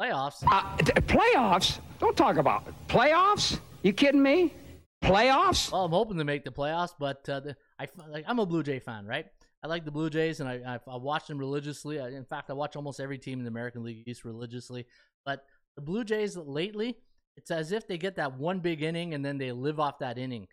[0.00, 0.42] playoffs.
[0.50, 1.80] Uh, t- playoffs?
[1.98, 2.74] Don't talk about it.
[2.88, 3.60] Playoffs?
[3.82, 4.54] You kidding me?
[5.02, 5.70] Playoffs?
[5.70, 8.62] Well, I'm hoping to make the playoffs, but uh, the, I like I'm a Blue
[8.62, 9.26] Jay fan, right?
[9.62, 12.00] I like the Blue Jays, and I I, I watch them religiously.
[12.00, 14.86] I, in fact, I watch almost every team in the American League East religiously.
[15.26, 15.44] But
[15.76, 16.96] the Blue Jays lately,
[17.36, 20.16] it's as if they get that one big inning and then they live off that
[20.16, 20.46] inning.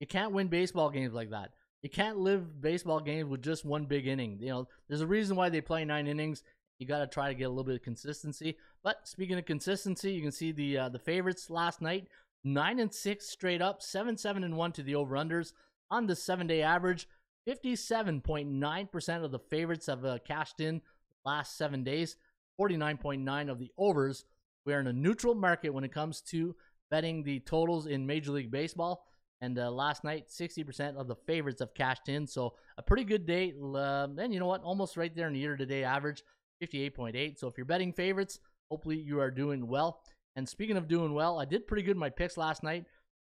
[0.00, 1.50] You can't win baseball games like that.
[1.82, 4.38] You can't live baseball games with just one big inning.
[4.40, 6.42] You know, there's a reason why they play nine innings.
[6.78, 8.56] You got to try to get a little bit of consistency.
[8.82, 12.08] But speaking of consistency, you can see the uh, the favorites last night
[12.44, 15.52] nine and six straight up, seven seven and one to the over unders
[15.90, 17.08] on the seven day average.
[17.48, 20.82] 57.9% of the favorites have uh, cashed in
[21.24, 22.16] last seven days,
[22.60, 24.26] 49.9 of the overs.
[24.66, 26.54] We are in a neutral market when it comes to
[26.90, 29.06] betting the totals in Major League Baseball.
[29.40, 32.26] And uh, last night, 60% of the favorites have cashed in.
[32.26, 33.54] So a pretty good day.
[33.62, 34.62] Uh, and you know what?
[34.62, 36.22] Almost right there in the year to day average,
[36.62, 37.38] 58.8.
[37.38, 40.02] So if you're betting favorites, hopefully you are doing well.
[40.34, 42.84] And speaking of doing well, I did pretty good in my picks last night.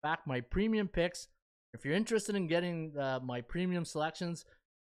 [0.02, 1.28] Back my premium picks
[1.76, 4.46] if you're interested in getting uh, my premium selections,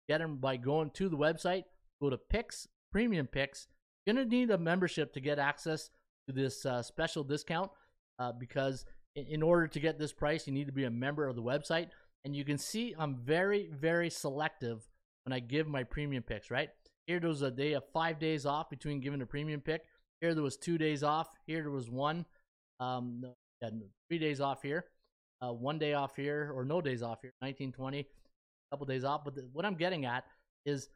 [0.09, 1.64] get them by going to the website.
[2.00, 3.66] Go to Picks Premium Picks.
[4.07, 5.90] You're gonna need a membership to get access
[6.26, 7.70] to this uh, special discount
[8.18, 8.87] uh, because
[9.28, 11.88] in, order to get this price, you need to be a member of the website.
[12.24, 14.88] And you can see I'm very, very selective
[15.24, 16.50] when I give my premium picks.
[16.50, 16.70] Right
[17.07, 19.83] here, there was a day of five days off between giving a premium pick.
[20.20, 21.28] Here there was two days off.
[21.46, 22.26] Here there was one.
[22.81, 23.24] Um,
[23.62, 23.70] yeah,
[24.09, 24.85] three days off here
[25.40, 28.04] uh, one day off here or no days off here, 1920, a
[28.72, 29.24] couple days off.
[29.24, 30.24] But the, what I'm getting at
[30.66, 30.88] is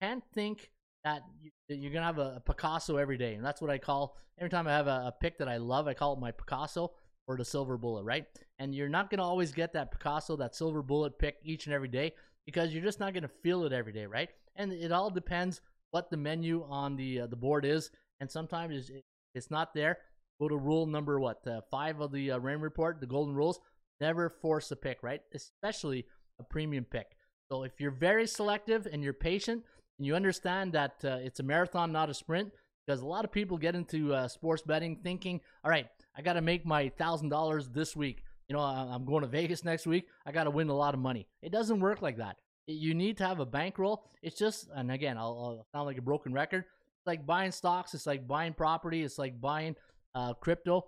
[0.00, 0.70] can't think
[1.04, 1.22] that
[1.68, 4.50] you, are gonna have a, a, Picasso every day, and that's what I call every
[4.50, 6.92] time I have a, a, pick that I love, I call it my Picasso
[7.28, 8.24] or the silver bullet, right?
[8.58, 11.88] And you're not gonna always get that Picasso, that silver bullet pick each and every
[11.88, 12.14] day
[12.46, 14.30] because you're just not gonna feel it every day, right?
[14.56, 15.60] And it all depends
[15.90, 19.98] what the menu on the uh, the board is, and sometimes it's, it's not there.
[20.40, 23.60] Go to rule number what uh, five of the uh, Rain Report, the golden rules.
[24.00, 25.20] Never force a pick, right?
[25.34, 26.06] Especially
[26.40, 27.16] a premium pick.
[27.50, 29.64] So if you're very selective and you're patient
[29.98, 32.52] and you understand that uh, it's a marathon, not a sprint,
[32.88, 36.34] because a lot of people get into uh, sports betting thinking, all right, I got
[36.34, 38.22] to make my thousand dollars this week.
[38.48, 40.06] You know, I'm going to Vegas next week.
[40.24, 41.26] I got to win a lot of money.
[41.42, 42.36] It doesn't work like that.
[42.66, 44.04] You need to have a bankroll.
[44.22, 46.64] It's just, and again, I'll, I'll sound like a broken record.
[46.64, 47.92] It's like buying stocks.
[47.92, 49.02] It's like buying property.
[49.02, 49.76] It's like buying
[50.14, 50.86] uh, crypto.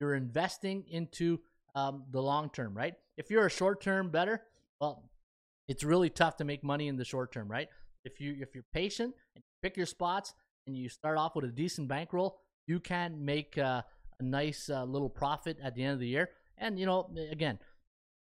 [0.00, 1.40] You're investing into
[1.74, 2.92] um, the long term, right?
[3.16, 4.42] If you're a short term better,
[4.82, 5.08] well,
[5.66, 7.68] it's really tough to make money in the short term, right?
[8.04, 10.34] If you if you're patient and pick your spots
[10.68, 13.82] and you start off with a decent bankroll, you can make uh,
[14.20, 16.30] a nice uh, little profit at the end of the year.
[16.58, 17.58] And you know, again,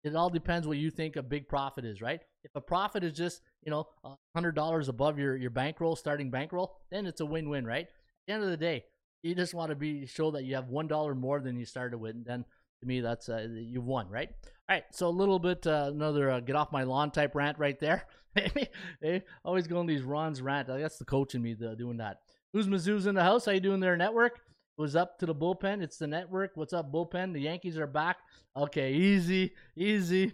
[0.03, 2.21] it all depends what you think a big profit is, right?
[2.43, 3.87] If a profit is just you know
[4.33, 7.87] hundred dollars above your your bankroll, starting bankroll, then it's a win win, right?
[7.87, 8.85] At the end of the day,
[9.23, 11.97] you just want to be show that you have one dollar more than you started
[11.97, 12.45] with, and then
[12.81, 14.29] to me, that's uh, you've won, right?
[14.69, 17.57] All right, so a little bit uh, another uh, get off my lawn type rant
[17.57, 18.05] right there.
[19.01, 20.67] hey, always going these Ron's rant.
[20.67, 22.19] That's the coach in me the, doing that.
[22.57, 23.45] Who's Mizzou's in the house?
[23.45, 24.39] How you doing there, network?
[24.79, 25.83] was up to the bullpen.
[25.83, 26.53] It's the network.
[26.55, 27.31] What's up, bullpen?
[27.31, 28.17] The Yankees are back.
[28.55, 30.33] Okay, easy, easy,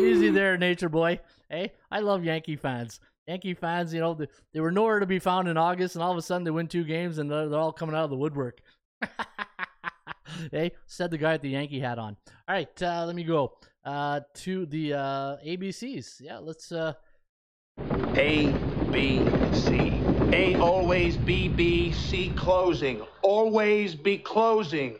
[0.00, 1.18] easy there, nature boy.
[1.50, 3.00] Hey, I love Yankee fans.
[3.26, 6.12] Yankee fans, you know, they, they were nowhere to be found in August, and all
[6.12, 8.16] of a sudden they win two games, and they're, they're all coming out of the
[8.16, 8.60] woodwork.
[10.52, 12.16] hey, said the guy with the Yankee hat on.
[12.48, 16.20] All right, uh, let me go uh, to the uh, ABCs.
[16.20, 16.70] Yeah, let's.
[16.70, 16.92] Uh...
[18.14, 18.54] A,
[18.92, 19.20] B,
[19.52, 20.15] C.
[20.32, 23.00] A always B, B, C closing.
[23.22, 24.98] Always be closing.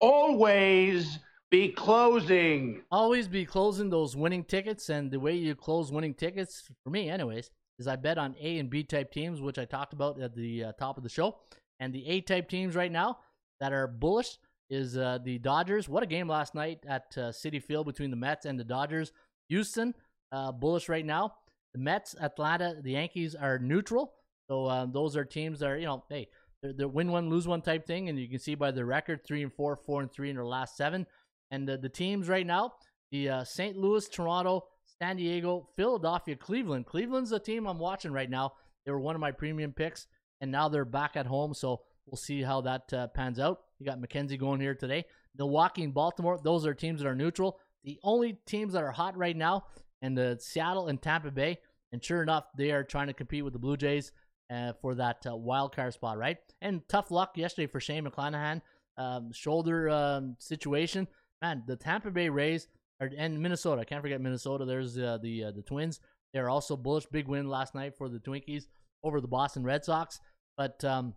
[0.00, 1.18] Always
[1.50, 2.82] be closing.
[2.90, 4.88] Always be closing those winning tickets.
[4.88, 8.58] And the way you close winning tickets, for me, anyways, is I bet on A
[8.58, 11.36] and B type teams, which I talked about at the uh, top of the show.
[11.78, 13.18] And the A type teams right now
[13.60, 14.38] that are bullish
[14.70, 15.86] is uh, the Dodgers.
[15.86, 19.12] What a game last night at uh, Citi Field between the Mets and the Dodgers.
[19.50, 19.92] Houston,
[20.32, 21.34] uh, bullish right now.
[21.74, 24.14] The Mets, Atlanta, the Yankees are neutral.
[24.52, 26.28] So um, those are teams that are, you know, hey,
[26.62, 29.24] they're, they're win one, lose one type thing, and you can see by the record,
[29.24, 31.06] three and four, four and three in their last seven.
[31.50, 32.74] And the, the teams right now,
[33.10, 33.78] the uh, St.
[33.78, 34.64] Louis, Toronto,
[35.00, 36.84] San Diego, Philadelphia, Cleveland.
[36.84, 38.52] Cleveland's a team I'm watching right now.
[38.84, 40.06] They were one of my premium picks,
[40.42, 41.54] and now they're back at home.
[41.54, 43.60] So we'll see how that uh, pans out.
[43.78, 45.06] You got McKenzie going here today.
[45.38, 47.58] Milwaukee and Baltimore, those are teams that are neutral.
[47.84, 49.64] The only teams that are hot right now,
[50.02, 51.56] and the Seattle and Tampa Bay.
[51.90, 54.12] And sure enough, they are trying to compete with the Blue Jays
[54.52, 56.36] uh, for that uh, wild card spot, right?
[56.60, 58.60] And tough luck yesterday for Shane McClanahan.
[58.98, 61.08] Um, shoulder um, situation.
[61.40, 62.68] Man, the Tampa Bay Rays
[63.00, 63.80] are, and Minnesota.
[63.80, 64.64] I can't forget Minnesota.
[64.64, 66.00] There's uh, the uh, the Twins.
[66.32, 67.06] They're also bullish.
[67.06, 68.64] Big win last night for the Twinkies
[69.02, 70.20] over the Boston Red Sox.
[70.56, 71.14] But um,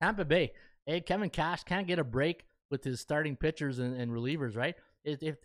[0.00, 0.52] Tampa Bay,
[0.86, 4.74] hey, Kevin Cash can't get a break with his starting pitchers and, and relievers, right?
[5.04, 5.36] If, if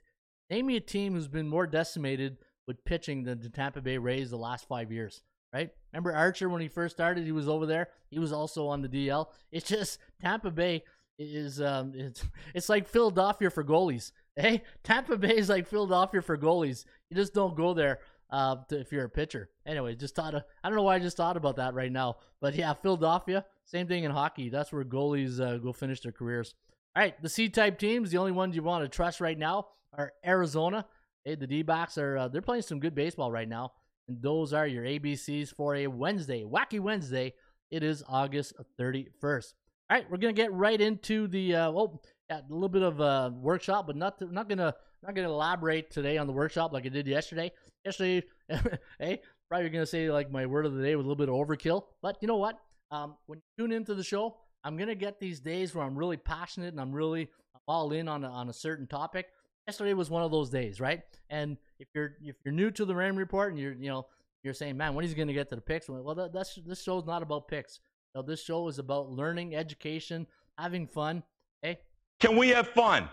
[0.50, 4.30] name me a team who's been more decimated with pitching than the Tampa Bay Rays
[4.30, 5.22] the last five years,
[5.54, 5.72] right?
[5.94, 7.90] Remember Archer when he first started, he was over there.
[8.10, 9.28] He was also on the DL.
[9.52, 10.84] It's just Tampa Bay
[11.20, 12.24] is um it's
[12.54, 14.12] it's like Philadelphia for goalies.
[14.36, 16.86] Hey, Tampa Bay is like Philadelphia for goalies.
[17.10, 18.00] You just don't go there
[18.32, 19.50] uh to, if you're a pitcher.
[19.66, 22.18] Anyway, just thought of, I don't know why I just thought about that right now,
[22.40, 24.50] but yeah, Philadelphia, same thing in hockey.
[24.50, 26.56] That's where goalies uh, go finish their careers.
[26.96, 30.14] All right, the C-type teams, the only ones you want to trust right now are
[30.26, 30.86] Arizona.
[31.24, 33.74] Hey, the D-backs are uh, they're playing some good baseball right now,
[34.10, 37.32] and those are your ABCs for a Wednesday, wacky Wednesday.
[37.70, 39.54] It is August 31st.
[39.92, 43.00] All right, we're gonna get right into the uh, well, yeah, a little bit of
[43.00, 46.90] a workshop, but not not gonna not gonna elaborate today on the workshop like I
[46.90, 47.52] did yesterday.
[47.86, 48.24] Yesterday,
[49.00, 51.36] hey, probably gonna say like my word of the day was a little bit of
[51.36, 52.60] overkill, but you know what?
[52.92, 56.18] Um, when you tune into the show, I'm gonna get these days where I'm really
[56.18, 57.30] passionate and I'm really
[57.68, 59.28] all in on a, on a certain topic.
[59.70, 61.04] Yesterday was one of those days, right?
[61.30, 64.08] And if you're if you're new to the Ram Report and you're you know
[64.42, 65.88] you're saying, man, when he's gonna get to the picks?
[65.88, 67.80] Well, that, that's this show's not about picks.
[68.16, 70.26] So this show is about learning, education,
[70.58, 71.22] having fun.
[71.62, 71.78] Hey,
[72.20, 73.10] Can we have fun?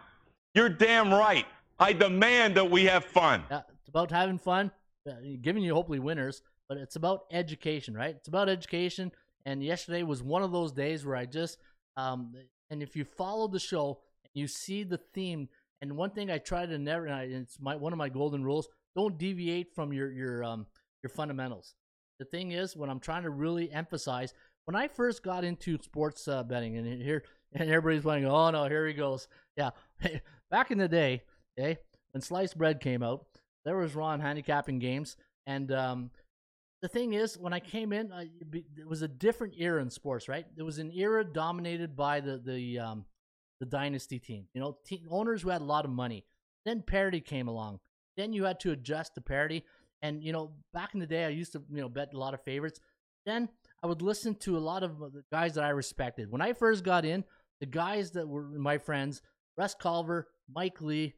[0.55, 1.45] You're damn right.
[1.79, 3.43] I demand that we have fun.
[3.51, 4.71] Yeah, it's about having fun,
[5.07, 6.41] uh, giving you hopefully winners,
[6.71, 8.17] but it's about education, right?
[8.17, 9.13] It's about education.
[9.45, 11.59] And yesterday was one of those days where I just,
[11.99, 12.33] um,
[12.71, 13.99] and if you follow the show,
[14.33, 15.51] you see the theme.
[15.83, 18.43] And one thing I try to never, and I, it's my one of my golden
[18.43, 20.67] rules: don't deviate from your your um
[21.03, 21.75] your fundamentals.
[22.19, 24.33] The thing is, when I'm trying to really emphasize,
[24.65, 28.65] when I first got into sports uh, betting, and here and everybody's going, "Oh no,
[28.67, 29.71] here he goes." Yeah,
[30.51, 31.23] back in the day,
[31.59, 31.79] okay,
[32.13, 33.27] when sliced bread came out,
[33.65, 36.11] there was Ron handicapping games, and um,
[36.83, 40.29] the thing is, when I came in, I, it was a different era in sports,
[40.29, 40.47] right?
[40.57, 43.05] It was an era dominated by the the um,
[43.61, 44.47] the dynasty team.
[44.55, 44.79] You know,
[45.11, 46.25] owners who had a lot of money.
[46.65, 47.81] Then parity came along.
[48.17, 49.65] Then you had to adjust to parity.
[50.03, 52.35] And you know, back in the day, I used to you know bet a lot
[52.35, 52.81] of favorites.
[53.25, 53.49] Then
[53.83, 56.31] I would listen to a lot of the guys that I respected.
[56.31, 57.25] When I first got in,
[57.61, 59.23] the guys that were my friends,
[59.57, 61.15] Russ Culver, Mike Lee,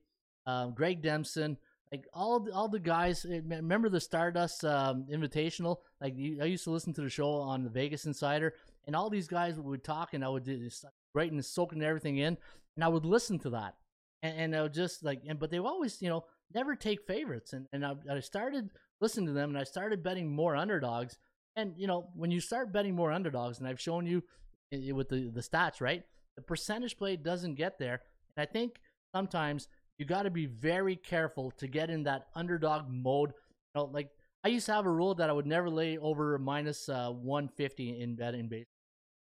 [0.47, 1.57] um, Greg Dempson,
[1.93, 3.27] like all the, all the guys.
[3.31, 5.79] eh, Remember the Stardust um, Invitational?
[6.01, 8.55] Like I used to listen to the show on the Vegas Insider,
[8.89, 12.37] and all these guys would talk, and I would this, writing and soaking everything in,
[12.77, 13.77] and I would listen to that,
[14.25, 16.25] and, and I would just like, and but they always, you know,
[16.55, 18.71] never take favorites, and and I, I started
[19.01, 21.19] listening to them, and I started betting more underdogs,
[21.57, 24.25] and you know, when you start betting more underdogs, and I've shown you
[24.73, 26.03] i- with the the stats, right?
[26.37, 28.03] The percentage play doesn't get there,
[28.37, 28.81] and I think
[29.15, 33.31] sometimes you got to be very careful to get in that underdog mode.
[33.75, 34.11] You know, like
[34.45, 38.01] I used to have a rule that I would never lay over minus uh, 150
[38.01, 38.67] in bet in base.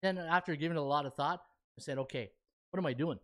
[0.03, 1.41] Then after giving it a lot of thought,
[1.79, 2.29] I said, okay,
[2.69, 3.17] what am I doing?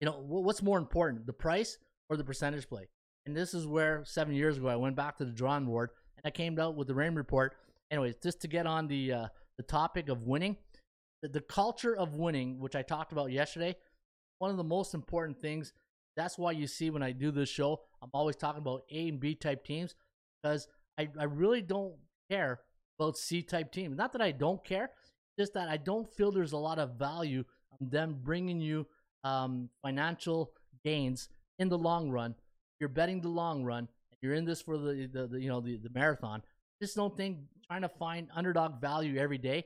[0.00, 1.78] You know, what's more important, the price
[2.10, 2.88] or the percentage play?
[3.26, 6.26] And this is where seven years ago I went back to the drawing board and
[6.26, 7.56] I came out with the rain report.
[7.90, 9.26] Anyways, just to get on the uh,
[9.56, 10.56] the topic of winning,
[11.22, 13.76] the, the culture of winning, which I talked about yesterday,
[14.38, 15.72] one of the most important things.
[16.16, 19.18] That's why you see when I do this show, I'm always talking about A and
[19.20, 19.94] B type teams
[20.42, 21.94] because I, I really don't
[22.30, 22.60] care
[22.98, 23.96] about C type teams.
[23.96, 24.90] Not that I don't care,
[25.38, 28.86] just that I don't feel there's a lot of value on them bringing you
[29.24, 30.52] um, financial
[30.84, 32.34] gains in the long run.
[32.80, 33.88] You're betting the long run.
[34.20, 36.42] You're in this for the, the, the you know the, the marathon.
[36.82, 39.64] Just don't think trying to find underdog value every day is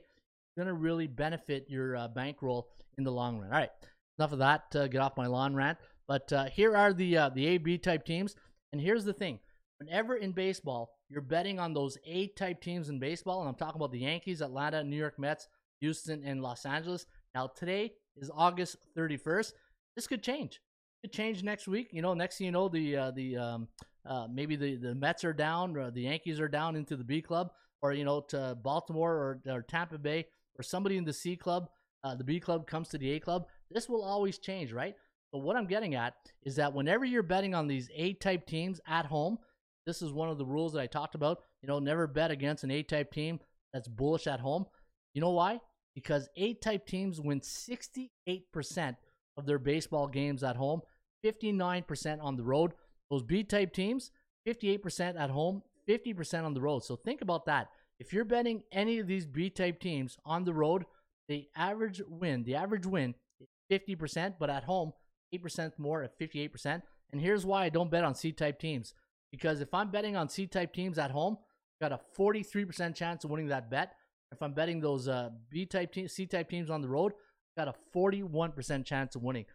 [0.57, 3.51] gonna really benefit your uh, bankroll in the long run.
[3.51, 3.71] All right,
[4.17, 4.75] enough of that.
[4.75, 5.77] Uh, get off my lawn rant.
[6.07, 8.35] But uh, here are the uh, the A B type teams,
[8.71, 9.39] and here's the thing:
[9.79, 13.79] whenever in baseball you're betting on those A type teams in baseball, and I'm talking
[13.79, 15.47] about the Yankees, Atlanta, New York Mets,
[15.81, 17.05] Houston, and Los Angeles.
[17.35, 19.53] Now today is August 31st.
[19.95, 20.59] This could change.
[21.03, 21.89] It could change next week.
[21.91, 23.67] You know, next thing you know, the uh, the um,
[24.05, 27.21] uh, maybe the the Mets are down, or the Yankees are down into the B
[27.21, 27.51] club.
[27.81, 30.25] or you know to Baltimore or, or Tampa Bay
[30.57, 31.69] or somebody in the C club,
[32.03, 34.95] uh, the B club comes to the A club, this will always change, right?
[35.31, 38.81] But what I'm getting at is that whenever you're betting on these A type teams
[38.87, 39.37] at home,
[39.85, 41.39] this is one of the rules that I talked about.
[41.61, 43.39] You know, never bet against an A type team
[43.71, 44.65] that's bullish at home.
[45.13, 45.61] You know why?
[45.99, 48.95] Because A type teams win 68%
[49.35, 50.79] of their baseball games at home,
[51.25, 52.71] 59% on the road.
[53.11, 54.11] Those B type teams,
[54.47, 56.85] 58% at home, 50% on the road.
[56.85, 57.67] So think about that.
[57.99, 60.85] If you're betting any of these B type teams on the road,
[61.27, 64.93] the average win, the average win is 50%, but at home,
[65.35, 66.81] 8% more at 58%.
[67.11, 68.93] And here's why I don't bet on C type teams.
[69.33, 71.37] Because if I'm betting on C type teams at home,
[71.81, 73.95] I've got a 43% chance of winning that bet.
[74.31, 77.13] If I'm betting those uh, B type teams, C type teams on the road,
[77.57, 79.45] got a 41% chance of winning.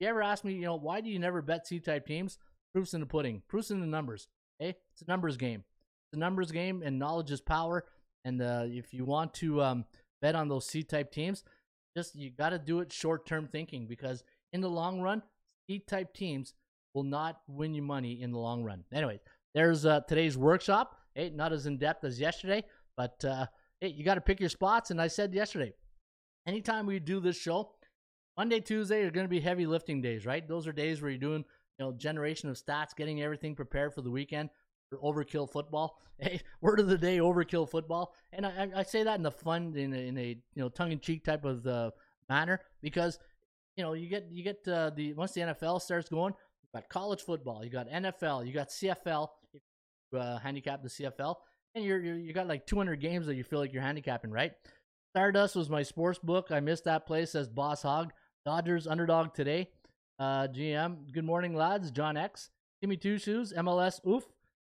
[0.00, 2.38] You ever ask me, you know, why do you never bet C type teams?
[2.74, 4.28] Proofs in the pudding, proofs in the numbers.
[4.60, 5.64] Okay, it's a numbers game.
[6.06, 7.84] It's a numbers game, and knowledge is power.
[8.24, 9.84] And uh, if you want to um,
[10.20, 11.44] bet on those C type teams,
[11.96, 15.22] just you got to do it short term thinking because in the long run,
[15.66, 16.54] C type teams
[16.94, 18.84] will not win you money in the long run.
[18.92, 19.20] Anyway,
[19.54, 20.96] there's uh, today's workshop.
[21.14, 22.64] Hey, not as in depth as yesterday,
[22.96, 23.46] but uh,
[23.80, 24.90] hey, you got to pick your spots.
[24.90, 25.74] And I said yesterday,
[26.46, 27.72] anytime we do this show,
[28.36, 30.46] Monday, Tuesday are going to be heavy lifting days, right?
[30.46, 31.44] Those are days where you're doing,
[31.78, 34.50] you know, generation of stats, getting everything prepared for the weekend
[34.88, 35.98] for overkill football.
[36.18, 38.14] Hey, word of the day, overkill football.
[38.32, 40.90] And I, I say that in a fun, in a, in a you know tongue
[40.90, 41.90] in cheek type of uh,
[42.30, 43.18] manner because
[43.76, 46.88] you know you get you get uh, the once the NFL starts going, you got
[46.88, 49.28] college football, you got NFL, you got CFL.
[49.52, 49.60] If
[50.10, 51.34] you, uh, handicap the CFL,
[51.76, 54.52] and you're, you're you got like 200 games that you feel like you're handicapping, right?
[55.14, 56.48] Stardust was my sports book.
[56.50, 57.32] I missed that place.
[57.32, 58.12] Says Boss Hog.
[58.44, 59.68] Dodgers underdog today.
[60.18, 61.12] Uh, GM.
[61.12, 61.90] Good morning, lads.
[61.90, 62.50] John X.
[62.80, 63.52] Timmy Two Shoes.
[63.52, 64.04] MLS.
[64.06, 64.24] Oof.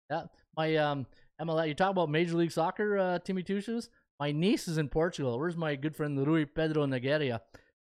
[0.10, 0.24] Yeah.
[0.58, 1.06] My um
[1.42, 1.68] MLS.
[1.68, 2.98] You talk about Major League Soccer.
[2.98, 3.90] Uh, Timmy Two Shoes.
[4.20, 5.38] My niece is in Portugal.
[5.38, 7.42] Where's my good friend Rui Pedro Nageria?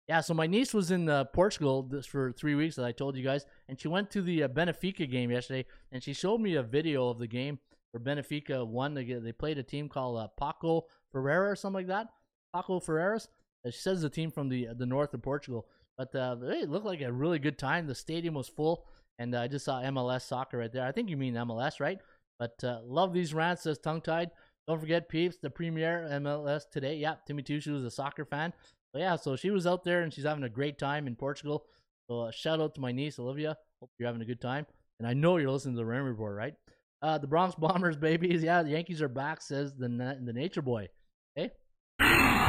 [0.08, 3.24] Yeah, so my niece was in uh, Portugal for three weeks, as I told you
[3.26, 6.64] guys, and she went to the uh, Benfica game yesterday, and she showed me a
[6.64, 7.60] video of the game
[7.92, 8.94] where Benfica won.
[8.94, 12.08] They, they played a team called uh, Paco Ferreira or something like that.
[12.56, 13.28] Paco Ferreiras.
[13.66, 16.86] Uh, she says the team from the the north of Portugal, but uh, it looked
[16.86, 17.88] like a really good time.
[17.88, 18.86] The stadium was full,
[19.20, 20.86] and uh, I just saw MLS soccer right there.
[20.86, 22.00] I think you mean MLS, right?
[22.40, 24.32] But uh, love these rants, says Tongue Tied.
[24.68, 26.98] Don't forget, peeps, the premiere MLS today.
[26.98, 28.54] Yeah, Timmy Two Shoes is a soccer fan.
[28.94, 31.66] But yeah, so she was out there and she's having a great time in Portugal.
[32.10, 33.58] So uh, shout out to my niece, Olivia.
[33.80, 34.66] Hope you're having a good time.
[35.00, 36.56] And I know you're listening to the Ram Report, right?
[37.02, 38.44] Uh, the Bronx Bombers, babies.
[38.44, 40.88] Yeah, the Yankees are back, says the the Nature Boy.
[41.36, 41.52] Hey,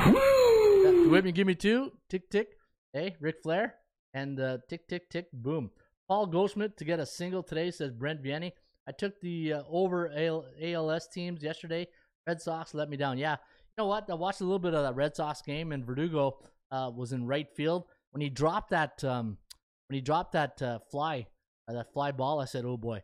[0.06, 1.20] Woo!
[1.22, 1.92] Me, give me two.
[2.08, 2.48] Tick tick.
[2.92, 3.74] Hey, Ric Flair.
[4.14, 5.26] And uh, tick tick tick.
[5.32, 5.70] Boom.
[6.08, 8.52] Paul Goldschmidt to get a single today, says Brent Vianney.
[8.88, 11.86] I took the uh, over AL- ALS teams yesterday.
[12.26, 13.18] Red Sox let me down.
[13.18, 14.08] Yeah, you know what?
[14.10, 16.38] I watched a little bit of that Red Sox game, and Verdugo
[16.70, 19.36] uh, was in right field when he dropped that um,
[19.88, 21.26] when he dropped that uh, fly
[21.68, 22.40] uh, that fly ball.
[22.40, 23.02] I said, "Oh boy,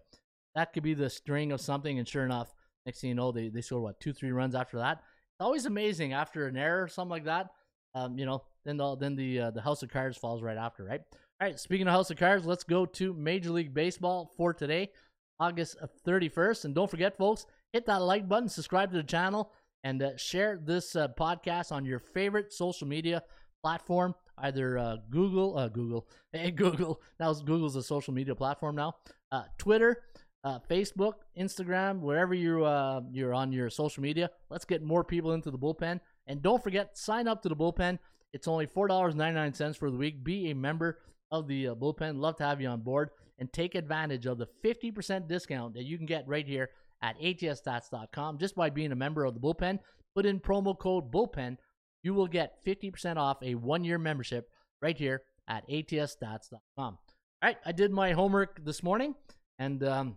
[0.54, 2.54] that could be the string of something." And sure enough,
[2.86, 4.98] next thing you know, they they scored what two three runs after that.
[4.98, 7.50] It's always amazing after an error, or something like that.
[7.94, 10.84] Um, you know, then the then the uh, the House of Cards falls right after,
[10.84, 11.00] right?
[11.40, 11.58] All right.
[11.58, 14.90] Speaking of House of Cards, let's go to Major League Baseball for today,
[15.38, 16.64] August thirty first.
[16.64, 19.52] And don't forget, folks, hit that like button, subscribe to the channel,
[19.84, 23.22] and uh, share this uh, podcast on your favorite social media
[23.62, 27.00] platform, either uh, Google, uh, Google, hey Google.
[27.20, 28.94] Now Google's a social media platform now.
[29.30, 30.02] Uh, Twitter,
[30.44, 34.30] uh, Facebook, Instagram, wherever you uh, you're on your social media.
[34.50, 37.98] Let's get more people into the bullpen, and don't forget sign up to the bullpen.
[38.32, 40.22] It's only four dollars ninety nine cents for the week.
[40.22, 40.98] Be a member
[41.30, 42.20] of the uh, bullpen.
[42.20, 45.84] Love to have you on board and take advantage of the fifty percent discount that
[45.84, 46.70] you can get right here
[47.02, 49.78] at atsstats.com just by being a member of the bullpen.
[50.14, 51.56] Put in promo code bullpen.
[52.02, 54.50] You will get 50% off a one year membership
[54.82, 56.58] right here at atsstats.com.
[56.76, 56.98] All
[57.42, 59.14] right, I did my homework this morning,
[59.58, 60.16] and um,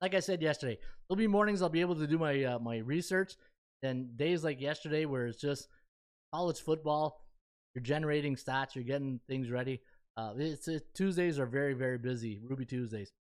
[0.00, 0.78] like I said yesterday,
[1.08, 3.34] there'll be mornings I'll be able to do my uh, my research.
[3.82, 5.68] and days like yesterday, where it's just
[6.34, 7.24] college football,
[7.74, 9.80] you're generating stats, you're getting things ready.
[10.16, 12.40] Uh, it's it, Tuesdays are very very busy.
[12.42, 13.12] Ruby Tuesdays.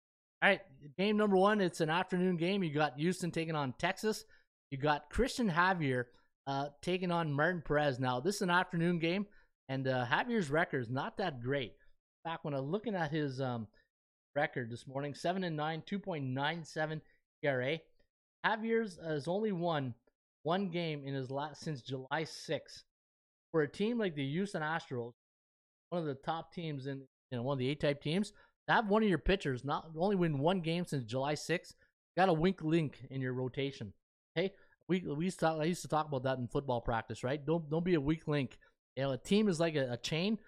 [0.42, 0.60] All right,
[0.96, 1.60] game number one.
[1.60, 2.62] It's an afternoon game.
[2.62, 4.24] You got Houston taking on Texas.
[4.70, 6.04] You got Christian Javier
[6.46, 7.98] uh, taking on Martin Perez.
[7.98, 9.26] Now this is an afternoon game,
[9.68, 11.74] and uh, Javier's record is not that great.
[12.24, 13.66] Back when I'm looking at his um,
[14.38, 15.14] record this morning.
[15.14, 17.00] Seven and nine, 2.97
[17.42, 17.78] ERA.
[18.46, 19.94] Javier's has only won
[20.44, 22.84] one game in his last since July 6.
[23.50, 25.10] For a team like the Houston Astros,
[25.90, 26.98] one of the top teams in
[27.32, 28.30] you know one of the A-type teams,
[28.68, 31.74] to have one of your pitchers not only win one game since July 6,
[32.16, 33.92] got a wink link in your rotation.
[34.38, 34.52] Okay,
[34.88, 37.44] we we used to talk, I used to talk about that in football practice, right?
[37.44, 38.56] Don't don't be a weak link.
[38.94, 40.38] You know, a team is like a, a chain.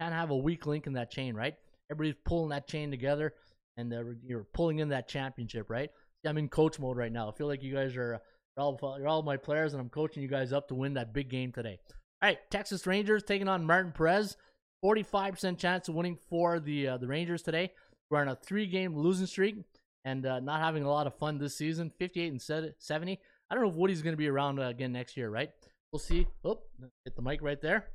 [0.00, 1.56] Can't have a weak link in that chain, right?
[1.90, 3.34] Everybody's pulling that chain together,
[3.76, 3.92] and
[4.24, 5.90] you're pulling in that championship, right?
[6.26, 7.28] I'm in coach mode right now.
[7.28, 8.20] I feel like you guys are
[8.56, 11.12] you're all you're all my players, and I'm coaching you guys up to win that
[11.12, 11.78] big game today.
[12.22, 14.36] All right, Texas Rangers taking on Martin Perez.
[14.84, 17.72] 45% chance of winning for the uh, the Rangers today.
[18.10, 19.56] We're on a three game losing streak
[20.04, 21.90] and uh, not having a lot of fun this season.
[21.98, 23.20] 58 and 70.
[23.50, 25.50] I don't know if Woody's going to be around uh, again next year, right?
[25.92, 26.26] We'll see.
[26.44, 26.60] Oh,
[27.04, 27.86] hit the mic right there.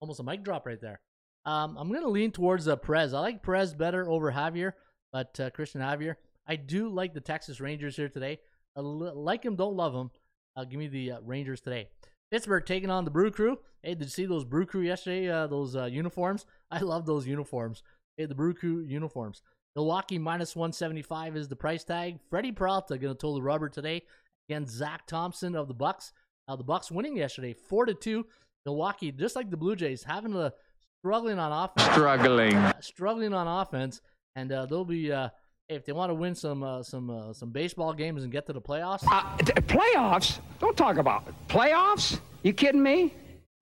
[0.00, 1.00] Almost a mic drop right there.
[1.48, 3.14] Um, I'm going to lean towards uh, Perez.
[3.14, 4.72] I like Perez better over Javier,
[5.14, 6.16] but uh, Christian Javier.
[6.46, 8.40] I do like the Texas Rangers here today.
[8.76, 10.10] Like him, don't love him.
[10.54, 11.88] Uh, give me the uh, Rangers today.
[12.30, 13.56] Pittsburgh taking on the Brew Crew.
[13.82, 15.30] Hey, did you see those Brew Crew yesterday?
[15.30, 16.44] Uh, those uh, uniforms.
[16.70, 17.82] I love those uniforms.
[18.18, 19.40] Hey, the Brew Crew uniforms.
[19.74, 22.18] Milwaukee minus 175 is the price tag.
[22.28, 24.02] Freddie Peralta going to total the rubber today
[24.50, 26.12] against Zach Thompson of the Bucs.
[26.46, 28.26] The Bucs winning yesterday, four to two.
[28.66, 30.52] Milwaukee, just like the Blue Jays, having a
[31.00, 31.90] struggling on offense.
[31.92, 32.54] Struggling.
[32.54, 34.00] Uh, struggling on offense,
[34.36, 35.12] and uh, they'll be.
[35.12, 35.28] Uh,
[35.68, 38.52] if they want to win some uh, some uh, some baseball games and get to
[38.52, 40.38] the playoffs, Uh, t- playoffs?
[40.60, 41.34] Don't talk about it.
[41.48, 42.20] Playoffs?
[42.42, 43.12] You kidding me?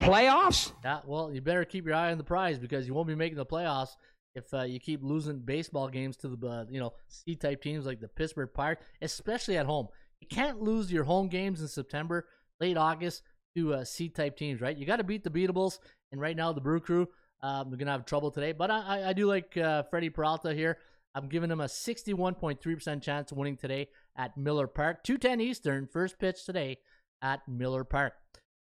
[0.01, 0.72] Playoffs?
[0.84, 3.39] Yeah, well, you better keep your eye on the prize because you won't be making
[3.39, 3.91] the playoffs
[4.34, 8.01] if uh, you keep losing baseball games to the uh, you know C-type teams like
[8.01, 9.89] the Pittsburgh Pirates, especially at home.
[10.20, 12.26] You can't lose your home games in September,
[12.61, 13.22] late August
[13.57, 14.76] to uh, C-type teams, right?
[14.76, 15.78] You got to beat the beatables,
[16.12, 17.09] and right now the Brew Crew,
[17.43, 18.53] um, they're gonna have trouble today.
[18.53, 20.78] But I, I, do like uh, Freddie Peralta here.
[21.14, 25.03] I'm giving him a 61.3% chance of winning today at Miller Park.
[25.05, 26.78] 210 Eastern, first pitch today
[27.22, 28.14] at Miller Park.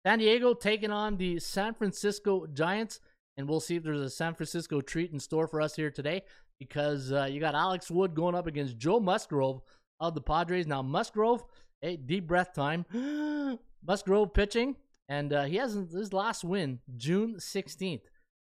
[0.06, 3.00] San Diego taking on the San Francisco Giants,
[3.38, 6.24] and we'll see if there's a San Francisco treat in store for us here today
[6.60, 9.62] because uh, you got Alex Wood going up against Joe Musgrove
[10.00, 10.68] of the Padres.
[10.68, 11.44] Now, Musgrove,
[11.82, 12.86] hey, deep breath time.
[13.86, 14.76] Musgrove pitching,
[15.08, 18.02] and uh, he has his last win June 16th.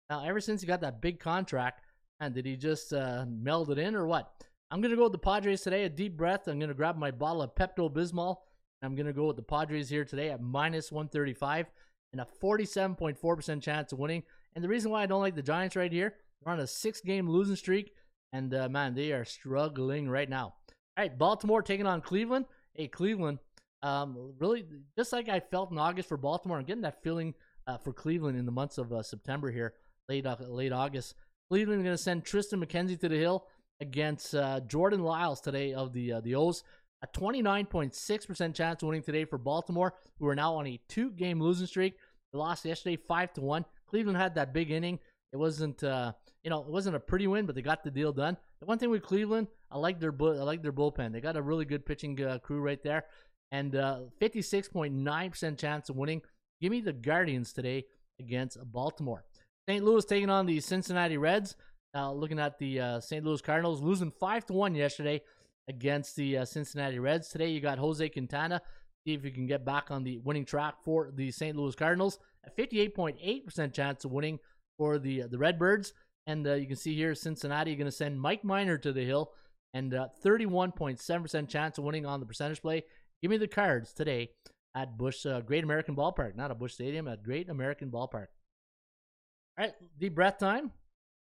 [0.10, 1.82] Now, ever since he got that big contract,
[2.20, 4.32] and did he just uh, meld it in or what?
[4.72, 5.84] I'm going to go with the Padres today.
[5.84, 6.48] A deep breath.
[6.48, 8.38] I'm going to grab my bottle of Pepto Bismol.
[8.82, 11.68] I'm going to go with the Padres here today at minus 135
[12.12, 14.24] and a 47.4% chance of winning.
[14.56, 17.02] And the reason why I don't like the Giants right here, they're on a six
[17.02, 17.94] game losing streak.
[18.34, 20.56] And uh, man, they are struggling right now.
[20.98, 22.46] All right, Baltimore taking on Cleveland.
[22.74, 23.40] Hey, Cleveland,
[23.84, 24.66] um, really,
[24.98, 27.34] just like I felt in August for Baltimore, I'm getting that feeling
[27.68, 29.74] uh, for Cleveland in the months of uh, September here,
[30.10, 31.16] late uh, late August.
[31.50, 33.46] Cleveland going to send Tristan McKenzie to the hill
[33.82, 36.64] against uh, Jordan Lyles today of the uh, the O's.
[37.04, 41.68] A 29.6% chance of winning today for Baltimore, who are now on a two-game losing
[41.68, 41.98] streak.
[42.32, 43.66] They lost yesterday, five to one.
[43.90, 45.00] Cleveland had that big inning.
[45.34, 46.14] It wasn't, uh,
[46.46, 48.38] you know, it wasn't a pretty win, but they got the deal done.
[48.62, 51.12] The one thing with Cleveland, I like their bu- I like their bullpen.
[51.12, 53.04] They got a really good pitching uh, crew right there,
[53.52, 56.22] and uh, 56.9% chance of winning.
[56.62, 57.84] Give me the Guardians today
[58.18, 59.26] against Baltimore.
[59.68, 59.84] St.
[59.84, 61.56] Louis taking on the Cincinnati Reds.
[61.94, 63.24] Now looking at the uh, St.
[63.24, 65.22] Louis Cardinals losing five to one yesterday
[65.70, 67.30] against the uh, Cincinnati Reds.
[67.30, 68.62] Today you got Jose Quintana.
[69.06, 71.56] See if you can get back on the winning track for the St.
[71.56, 72.20] Louis Cardinals.
[72.46, 74.40] A 58.8% chance of winning
[74.78, 75.94] for the uh, the Redbirds.
[76.28, 79.32] And uh, you can see here Cincinnati going to send Mike Minor to the hill
[79.74, 82.84] and uh, 31.7% chance of winning on the percentage play.
[83.22, 84.32] Give me the cards today
[84.76, 88.28] at Busch uh, Great American Ballpark, not a Busch Stadium, at Great American Ballpark.
[89.56, 90.72] All right, deep breath time,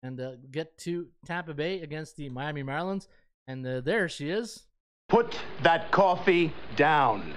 [0.04, 3.08] and uh, get to Tampa Bay against the Miami Marlins,
[3.48, 4.64] and uh, there she is.
[5.08, 7.34] Put that coffee down.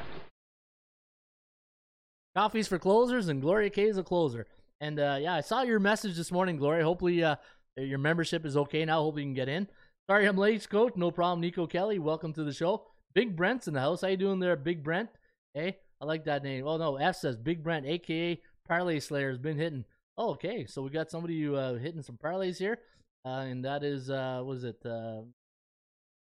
[2.37, 4.49] Coffees for closers, and Gloria K is a closer.
[4.81, 6.83] And uh, yeah, I saw your message this morning, Gloria.
[6.83, 7.37] Hopefully, uh,
[7.77, 9.03] your membership is okay now.
[9.03, 9.69] Hopefully, you can get in.
[10.11, 10.95] Sorry, I'm late, coach.
[10.97, 11.41] No problem.
[11.41, 12.87] Nico Kelly, welcome to the show.
[13.15, 14.01] Big Brent's in the house.
[14.01, 15.11] How you doing there, Big Brent?
[15.55, 16.67] Hey, I like that name.
[16.67, 19.85] Oh no, F says Big Brent, aka Parlay Slayer, has been hitting.
[20.19, 22.79] Oh, okay, so we got somebody uh, hitting some parlays here,
[23.25, 25.23] uh, and that is uh, was it uh,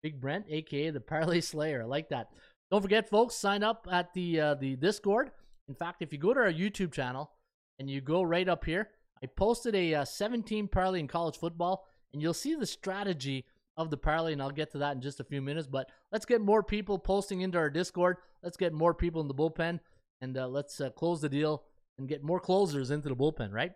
[0.01, 1.81] Big Brent, aka the Parlay Slayer.
[1.81, 2.29] I like that.
[2.71, 5.31] Don't forget, folks, sign up at the uh, the Discord.
[5.67, 7.31] In fact, if you go to our YouTube channel
[7.79, 8.89] and you go right up here,
[9.21, 13.45] I posted a uh, 17 parlay in college football, and you'll see the strategy
[13.75, 15.67] of the parlay, and I'll get to that in just a few minutes.
[15.67, 18.17] But let's get more people posting into our Discord.
[18.41, 19.79] Let's get more people in the bullpen,
[20.21, 21.63] and uh, let's uh, close the deal
[21.97, 23.51] and get more closers into the bullpen.
[23.51, 23.71] Right?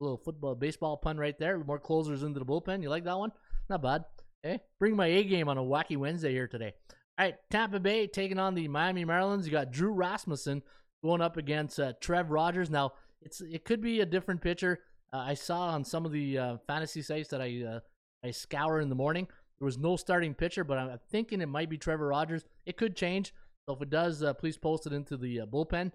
[0.00, 1.58] A little football, baseball pun right there.
[1.58, 2.82] More closers into the bullpen.
[2.82, 3.32] You like that one?
[3.68, 4.04] Not bad.
[4.44, 6.72] Okay, bring my A game on a wacky Wednesday here today.
[7.18, 9.44] All right, Tampa Bay taking on the Miami Marlins.
[9.44, 10.62] You got Drew Rasmussen
[11.02, 12.70] going up against uh, Trev Rogers.
[12.70, 12.92] Now
[13.22, 14.80] it's it could be a different pitcher.
[15.12, 17.80] Uh, I saw on some of the uh, fantasy sites that I uh,
[18.24, 19.26] I scour in the morning.
[19.58, 22.44] There was no starting pitcher, but I'm thinking it might be Trevor Rogers.
[22.64, 23.34] It could change,
[23.66, 25.90] So if it does, uh, please post it into the uh, bullpen.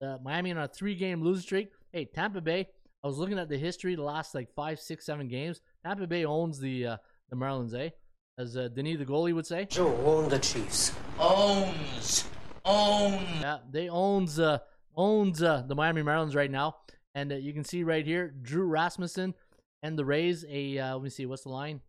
[0.00, 1.70] Uh, Miami on a three-game losing streak.
[1.92, 2.68] Hey, Tampa Bay.
[3.02, 5.60] I was looking at the history, the last like five, six, seven games.
[5.84, 6.96] Tampa Bay owns the uh,
[7.30, 7.90] the Marlins, eh?
[8.38, 9.66] As uh, Denis the goalie would say.
[9.66, 10.92] Joe own the Chiefs.
[11.18, 12.24] Owns.
[12.64, 13.40] Owns.
[13.40, 14.58] Yeah, they owns uh,
[14.96, 16.76] owns uh, the Miami Marlins right now,
[17.14, 19.34] and uh, you can see right here, Drew Rasmussen
[19.82, 20.44] and the Rays.
[20.48, 21.80] A uh, let me see, what's the line?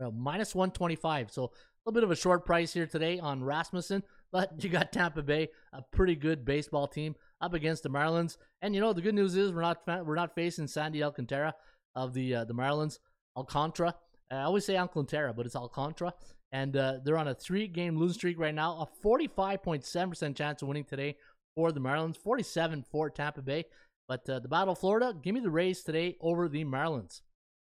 [0.00, 1.30] Uh, minus one twenty five.
[1.30, 1.50] So a
[1.86, 4.02] little bit of a short price here today on Rasmussen,
[4.34, 8.36] but you got Tampa Bay, a pretty good baseball team up against the Marlins.
[8.62, 11.54] And you know the good news is we're not we're not facing Sandy Alcantara
[11.94, 12.98] of the uh, the Marlins.
[13.36, 13.94] Alcantara.
[14.32, 16.14] I always say Alcantara, but it's Alcantara.
[16.50, 18.72] And uh, they're on a three-game losing streak right now.
[18.72, 21.16] A 45.7% chance of winning today
[21.54, 22.16] for the Marlins.
[22.16, 23.64] 47 for Tampa Bay.
[24.08, 27.20] But uh, the Battle of Florida, give me the Rays today over the Marlins.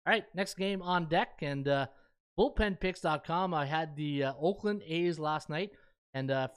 [0.06, 1.38] All right, next game on deck.
[1.42, 1.86] And uh,
[2.38, 3.52] bullpenpicks.com.
[3.54, 5.70] I had the uh, Oakland A's last night.
[6.14, 6.48] And uh,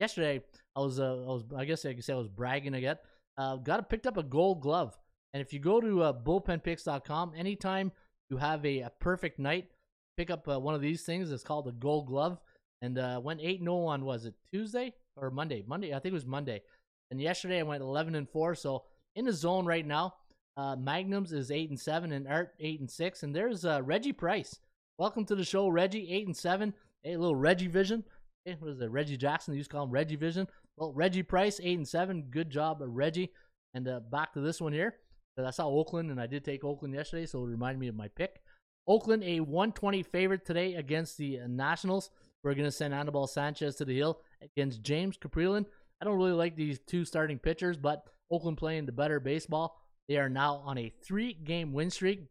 [0.00, 0.42] yesterday,
[0.76, 2.96] I was, uh, I was, I guess I could say I was bragging again.
[3.36, 4.96] Uh, got picked up a gold glove.
[5.32, 7.92] And if you go to uh, bullpenpicks.com, anytime
[8.30, 9.68] you have a, a perfect night,
[10.16, 11.30] pick up uh, one of these things.
[11.30, 12.38] It's called a gold glove.
[12.80, 15.64] And uh, went 8 0 on, was it Tuesday or Monday?
[15.66, 16.62] Monday, I think it was Monday.
[17.10, 18.54] And yesterday I went 11 and 4.
[18.54, 18.84] So
[19.18, 20.14] in the zone right now.
[20.56, 23.22] Uh, Magnums is 8 and 7, and Art 8 and 6.
[23.22, 24.58] And there's uh, Reggie Price.
[24.98, 26.74] Welcome to the show, Reggie, 8 and 7.
[27.04, 28.02] Hey, little Reggie Vision.
[28.48, 28.90] Hey, what is it?
[28.90, 29.52] Reggie Jackson.
[29.52, 30.48] They used to call him Reggie Vision.
[30.78, 32.28] Well, Reggie Price, 8 and 7.
[32.30, 33.30] Good job, Reggie.
[33.74, 34.94] And uh, back to this one here.
[35.38, 38.08] I saw Oakland, and I did take Oakland yesterday, so it reminded me of my
[38.08, 38.40] pick.
[38.86, 42.08] Oakland, a 120 favorite today against the uh, Nationals.
[42.42, 45.66] We're going to send Anibal Sanchez to the hill against James Kaprielian.
[46.00, 49.78] I don't really like these two starting pitchers, but Oakland playing the better baseball.
[50.08, 52.22] They are now on a three game win streak.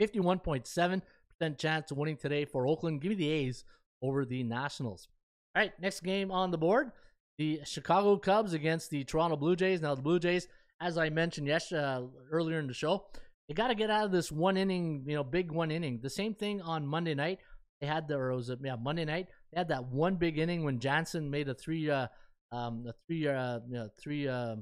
[0.00, 1.00] 51.7%
[1.58, 3.00] chance of winning today for Oakland.
[3.00, 3.64] Give me the A's
[4.02, 5.06] over the Nationals.
[5.54, 6.92] All right, next game on the board
[7.38, 9.80] the Chicago Cubs against the Toronto Blue Jays.
[9.80, 10.48] Now, the Blue Jays,
[10.80, 13.06] as I mentioned yesterday, uh, earlier in the show,
[13.48, 16.00] they got to get out of this one inning, you know, big one inning.
[16.02, 17.38] The same thing on Monday night.
[17.80, 19.28] They had the, or was yeah, Monday night.
[19.52, 22.08] They had that one big inning when Jansen made a three, uh,
[22.50, 24.56] um, a three, uh, you know, three, uh,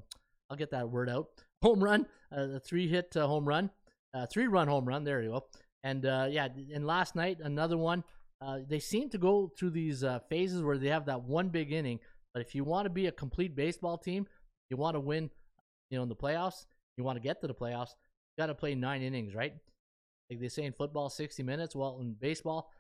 [0.51, 1.29] I'll get that word out,
[1.63, 3.71] home run, uh, a three hit uh, home run,
[4.13, 5.03] uh, three run home run.
[5.03, 5.47] There you go.
[5.83, 8.05] And uh, yeah, and last night another one.
[8.41, 11.73] Uh, they seem to go through these uh, phases where they have that one big
[11.73, 11.99] inning.
[12.35, 14.27] But if you want to be a complete baseball team,
[14.71, 15.31] you want to win,
[15.91, 16.67] you know, in the playoffs.
[16.99, 17.91] You want to get to the playoffs.
[18.37, 19.55] You got to play nine innings, right?
[20.31, 21.75] Like they say in football, sixty minutes.
[21.75, 22.71] Well, in baseball,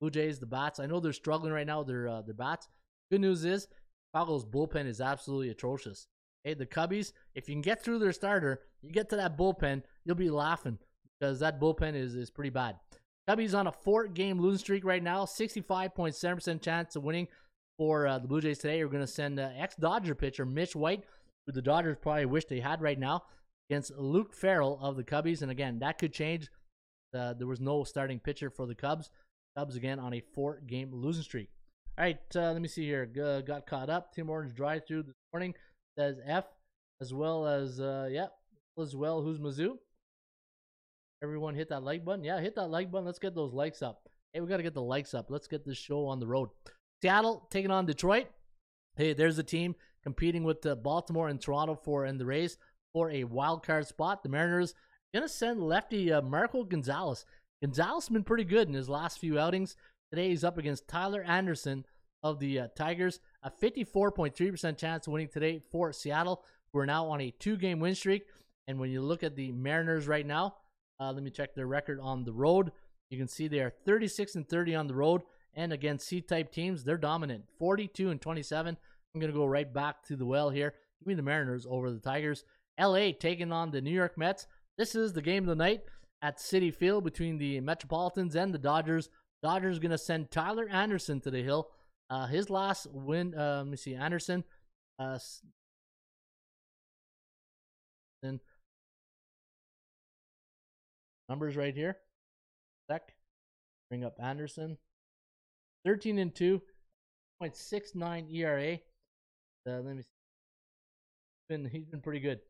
[0.00, 0.78] Blue Jays, the bats.
[0.78, 1.78] I know they're struggling right now.
[1.78, 2.68] with Their uh, their bats.
[3.10, 3.66] Good news is
[4.14, 6.06] Chicago's bullpen is absolutely atrocious.
[6.44, 9.82] Hey, the Cubbies, if you can get through their starter, you get to that bullpen,
[10.04, 10.78] you'll be laughing
[11.18, 12.76] because that bullpen is, is pretty bad.
[13.30, 17.28] Cubbies on a four game losing streak right now, 65.7% chance of winning
[17.78, 18.82] for uh, the Blue Jays today.
[18.82, 21.04] We're going to send uh, ex Dodger pitcher Mitch White,
[21.46, 23.22] who the Dodgers probably wish they had right now,
[23.70, 25.42] against Luke Farrell of the Cubbies.
[25.42, 26.48] And again, that could change.
[27.16, 29.10] Uh, there was no starting pitcher for the Cubs.
[29.56, 31.50] Cubs again on a four game losing streak.
[31.98, 33.06] All right, uh, let me see here.
[33.06, 34.12] G- got caught up.
[34.12, 35.54] Tim Orange drive through this morning
[35.96, 36.46] says F,
[37.00, 38.26] as well as uh, yeah,
[38.76, 39.22] as well.
[39.22, 39.76] Who's Mizzou?
[41.22, 42.24] Everyone hit that like button.
[42.24, 43.06] Yeah, hit that like button.
[43.06, 44.08] Let's get those likes up.
[44.32, 45.30] Hey, we got to get the likes up.
[45.30, 46.48] Let's get this show on the road.
[47.02, 48.26] Seattle taking on Detroit.
[48.96, 52.56] Hey, there's a team competing with uh, Baltimore and Toronto for in the race
[52.92, 54.22] for a wild card spot.
[54.22, 54.74] The Mariners
[55.14, 57.24] gonna send lefty uh, Marco Gonzalez.
[57.62, 59.76] Gonzalez been pretty good in his last few outings.
[60.10, 61.84] Today he's up against Tyler Anderson
[62.22, 63.20] of the uh, Tigers.
[63.42, 66.44] A 54.3% chance of winning today for Seattle.
[66.72, 68.24] We're now on a two-game win streak,
[68.66, 70.56] and when you look at the Mariners right now,
[71.00, 72.70] uh, let me check their record on the road.
[73.10, 75.22] You can see they are 36 and 30 on the road,
[75.54, 78.76] and against C-type teams, they're dominant, 42 and 27.
[79.14, 80.74] I'm gonna go right back to the well here.
[81.00, 82.44] Give me the Mariners over the Tigers.
[82.78, 84.46] LA taking on the New York Mets.
[84.78, 85.82] This is the game of the night
[86.22, 89.08] at Citi Field between the Metropolitans and the Dodgers.
[89.42, 91.70] Dodgers gonna send Tyler Anderson to the hill.
[92.08, 94.44] Uh, his last win, uh, let me see, Anderson.
[94.98, 95.18] Uh,
[101.30, 101.96] numbers right here.
[102.90, 103.14] Sec.
[103.88, 104.76] Bring up Anderson.
[105.86, 106.60] 13 and 2,
[107.42, 108.74] 0.69 ERA.
[109.66, 110.08] Uh, let me see.
[111.48, 112.40] Been, he's been pretty good.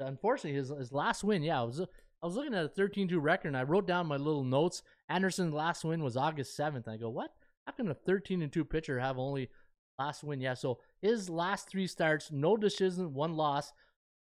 [0.00, 3.48] Unfortunately, his his last win, yeah, I was I was looking at a 13-2 record
[3.48, 4.82] and I wrote down my little notes.
[5.08, 6.88] Anderson's last win was August 7th.
[6.88, 7.30] I go, what?
[7.66, 9.50] How can a 13 and 2 pitcher have only
[9.98, 10.40] last win?
[10.40, 13.72] Yeah, so his last three starts, no decision, one loss.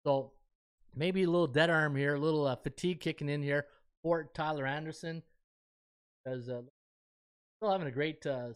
[0.06, 0.32] So
[0.96, 3.66] maybe a little dead arm here, a little uh, fatigue kicking in here
[4.04, 5.24] for Tyler Anderson
[6.24, 6.62] because uh,
[7.58, 8.50] still having a great uh,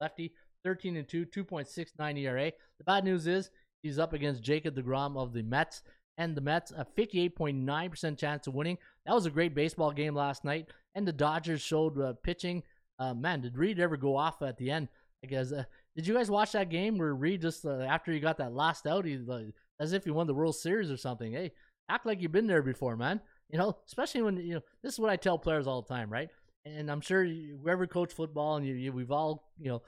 [0.00, 0.32] lefty.
[0.64, 2.52] 13 and 2, 2.69 ERA.
[2.78, 3.50] The bad news is
[3.82, 5.82] he's up against Jacob DeGrom of the Mets,
[6.16, 8.78] and the Mets a 58.9% chance of winning.
[9.06, 12.62] That was a great baseball game last night, and the Dodgers showed uh, pitching.
[12.98, 14.88] Uh, man, did Reed ever go off at the end?
[15.22, 15.52] I guess.
[15.52, 15.64] Uh,
[15.96, 18.86] did you guys watch that game where Reed just uh, after he got that last
[18.86, 19.46] out, he like,
[19.80, 21.32] as if he won the World Series or something?
[21.32, 21.52] Hey,
[21.88, 23.20] act like you've been there before, man.
[23.54, 26.10] You know, especially when you know this is what I tell players all the time,
[26.10, 26.28] right?
[26.64, 29.82] And I'm sure you, whoever coach football and you, you, we've all you know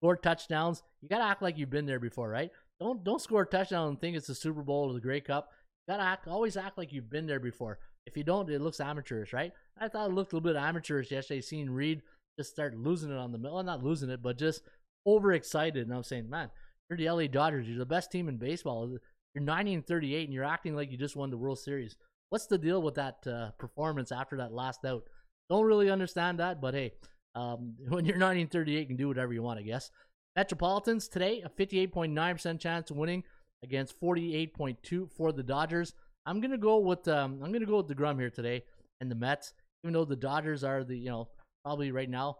[0.00, 0.82] scored touchdowns.
[1.02, 2.50] You gotta act like you've been there before, right?
[2.80, 5.50] Don't don't score a touchdown and think it's the Super Bowl or the Grey Cup.
[5.86, 7.80] You gotta act always act like you've been there before.
[8.06, 9.52] If you don't, it looks amateurish, right?
[9.78, 12.00] I thought it looked a little bit amateurish yesterday, seeing Reed
[12.38, 13.56] just start losing it on the middle.
[13.56, 14.62] Well, not losing it, but just
[15.06, 15.86] overexcited.
[15.86, 16.48] And I'm saying, man,
[16.88, 17.68] you're the LA Dodgers.
[17.68, 18.88] You're the best team in baseball.
[19.34, 21.96] You're 90 and 38, and you're acting like you just won the World Series.
[22.30, 25.04] What's the deal with that uh, performance after that last out?
[25.48, 26.92] Don't really understand that, but hey,
[27.34, 29.90] um, when you're 1938, and 38, you can do whatever you want, I guess.
[30.36, 33.24] Metropolitans today, a 58.9% chance of winning
[33.64, 35.94] against 48.2 for the Dodgers.
[36.26, 38.62] I'm gonna go with um, I'm gonna go with Degrom here today
[39.00, 41.28] and the Mets, even though the Dodgers are the you know
[41.64, 42.36] probably right now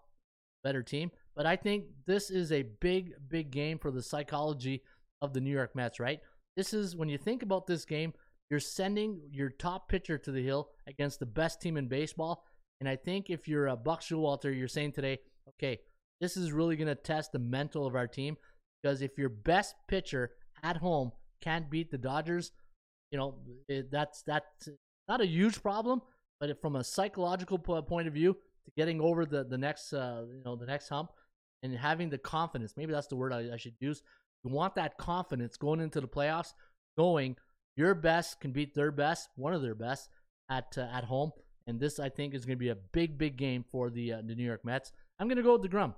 [0.62, 1.11] better team.
[1.34, 4.82] But I think this is a big, big game for the psychology
[5.22, 6.20] of the New York Mets, right?
[6.57, 8.12] This is when you think about this game,
[8.51, 12.44] you're sending your top pitcher to the hill against the best team in baseball.
[12.80, 15.18] And I think if you're a Buck Showalter, you're saying today,
[15.51, 15.80] okay,
[16.20, 18.36] this is really going to test the mental of our team
[18.82, 20.32] because if your best pitcher
[20.62, 22.53] at home can't beat the Dodgers,
[23.11, 23.36] you know
[23.68, 24.68] it, that's that's
[25.09, 26.03] not a huge problem,
[26.40, 30.42] but from a psychological point of view, to getting over the the next uh, you
[30.44, 31.11] know the next hump
[31.62, 34.03] and having the confidence, maybe that's the word I, I should use.
[34.44, 36.53] You want that confidence going into the playoffs,
[36.96, 37.36] knowing
[37.79, 40.11] your best can beat their best, one of their best
[40.51, 41.31] at uh, at home.
[41.68, 44.22] And this, I think, is going to be a big, big game for the uh,
[44.26, 44.93] the New York Mets.
[45.18, 45.95] I'm going to go with DeGrom.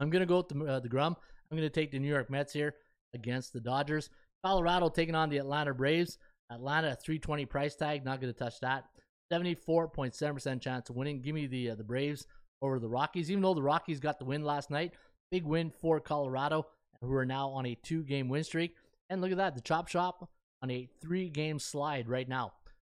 [0.00, 1.14] I'm going to go with the, uh, DeGrom.
[1.50, 2.74] I'm going to take the New York Mets here
[3.14, 4.10] against the Dodgers.
[4.44, 6.18] Colorado taking on the Atlanta Braves.
[6.50, 8.84] Atlanta 320 price tag, not going to touch that.
[9.32, 11.22] 74.7% chance of winning.
[11.22, 12.26] Give me the uh, the Braves
[12.62, 13.30] over the Rockies.
[13.30, 14.92] Even though the Rockies got the win last night,
[15.30, 16.66] big win for Colorado,
[17.00, 18.74] who are now on a two game win streak.
[19.08, 20.28] And look at that, the Chop Shop
[20.62, 22.52] on a three game slide right now.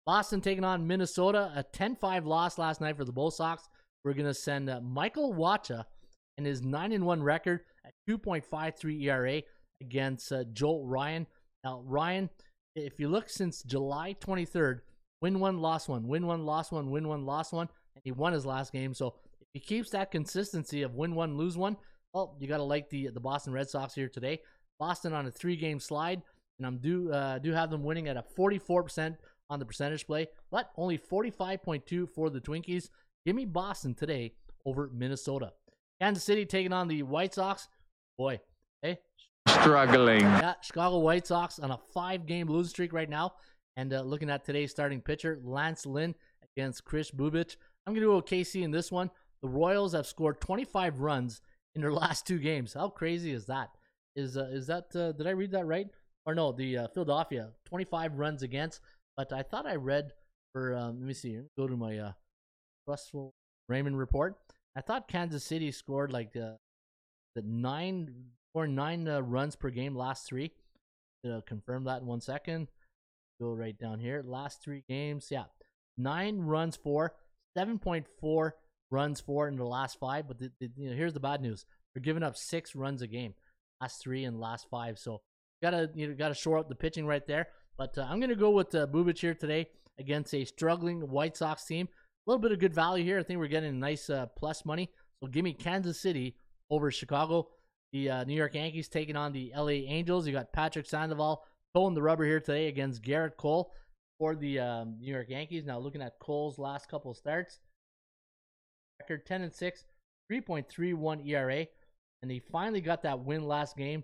[0.05, 3.69] Boston taking on Minnesota, a 10 5 loss last night for the Bull Sox.
[4.03, 5.85] We're going to send uh, Michael Wacha
[6.37, 9.41] and his 9 1 record at 2.53 ERA
[9.81, 11.25] against uh, Joe Ryan.
[11.63, 12.29] Now, Ryan,
[12.75, 14.81] if you look since July 23rd,
[15.21, 18.33] win one, lost one, win one, lost one, win one, lost one, and he won
[18.33, 18.93] his last game.
[18.93, 21.77] So if he keeps that consistency of win one, lose one,
[22.13, 24.41] well, you got to like the the Boston Red Sox here today.
[24.79, 26.21] Boston on a three game slide,
[26.59, 29.17] and I'm do uh, do have them winning at a 44%
[29.49, 32.89] on the percentage play, but only 45.2 for the Twinkies.
[33.25, 34.33] Give me Boston today
[34.65, 35.53] over Minnesota.
[36.01, 37.67] Kansas City taking on the White Sox.
[38.17, 38.39] Boy,
[38.81, 38.99] hey,
[39.47, 40.21] struggling.
[40.21, 43.33] Yeah, Chicago White Sox on a five-game losing streak right now.
[43.75, 46.13] And uh, looking at today's starting pitcher, Lance Lynn
[46.55, 47.55] against Kris Bubic.
[47.85, 49.09] I'm going to go with KC in this one.
[49.41, 51.41] The Royals have scored 25 runs
[51.75, 52.73] in their last two games.
[52.73, 53.69] How crazy is that?
[54.15, 55.87] Is uh, is that uh, did I read that right?
[56.25, 58.79] Or no, the uh, Philadelphia 25 runs against.
[59.17, 60.13] But I thought I read
[60.53, 61.35] for um, let me see.
[61.35, 63.31] Let me go to my uh,
[63.69, 64.37] Raymond report.
[64.75, 66.53] I thought Kansas City scored like uh,
[67.35, 68.13] the nine
[68.53, 70.51] or nine uh, runs per game last three.
[71.45, 72.67] Confirm that in one second.
[73.39, 74.23] Go right down here.
[74.25, 75.45] Last three games, yeah,
[75.97, 77.13] nine runs for,
[77.57, 78.51] 7.4
[78.91, 80.27] runs for in the last five.
[80.27, 83.07] But the, the, you know, here's the bad news: they're giving up six runs a
[83.07, 83.33] game,
[83.81, 84.99] last three and last five.
[84.99, 85.21] So
[85.63, 87.47] gotta you know, gotta shore up the pitching right there.
[87.77, 91.63] But uh, I'm gonna go with uh, Bubic here today against a struggling White Sox
[91.63, 91.87] team.
[91.87, 93.19] A little bit of good value here.
[93.19, 94.89] I think we're getting nice uh, plus money.
[95.21, 96.35] So give me Kansas City
[96.69, 97.47] over Chicago.
[97.93, 100.27] The uh, New York Yankees taking on the LA Angels.
[100.27, 101.43] You got Patrick Sandoval
[101.73, 103.71] pulling the rubber here today against Gerrit Cole
[104.19, 105.63] for the um, New York Yankees.
[105.65, 107.59] Now looking at Cole's last couple starts,
[108.99, 109.85] record 10 and 6,
[110.31, 111.67] 3.31 ERA,
[112.21, 114.03] and he finally got that win last game.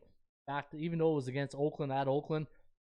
[0.49, 2.47] Back to, even though it was against Oakland at Oakland,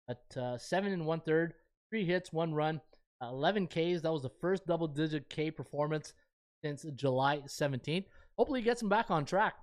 [0.07, 1.55] at uh, seven and one third,
[1.89, 2.79] three hits, one run,
[3.21, 4.01] uh, 11 Ks.
[4.01, 6.13] That was the first double-digit K performance
[6.63, 8.05] since July 17th.
[8.37, 9.55] Hopefully, he gets him back on track.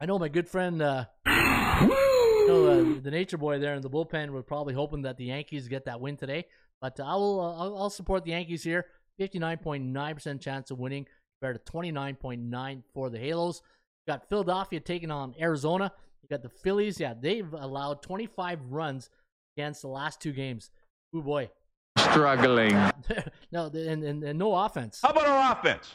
[0.00, 2.66] I know my good friend, uh, you know,
[2.96, 5.84] uh, the Nature Boy there in the bullpen, was probably hoping that the Yankees get
[5.84, 6.46] that win today.
[6.80, 8.86] But I will, uh, I'll, I'll support the Yankees here.
[9.20, 11.06] 59.9% chance of winning
[11.38, 13.60] compared to 29.9 for the Halos.
[14.08, 15.92] Got Philadelphia taking on Arizona.
[16.22, 17.00] You got the Phillies.
[17.00, 19.10] Yeah, they've allowed 25 runs
[19.56, 20.70] against the last two games.
[21.14, 21.50] Oh boy,
[21.98, 22.72] struggling.
[23.52, 25.00] no, and, and, and no offense.
[25.02, 25.94] How about our offense?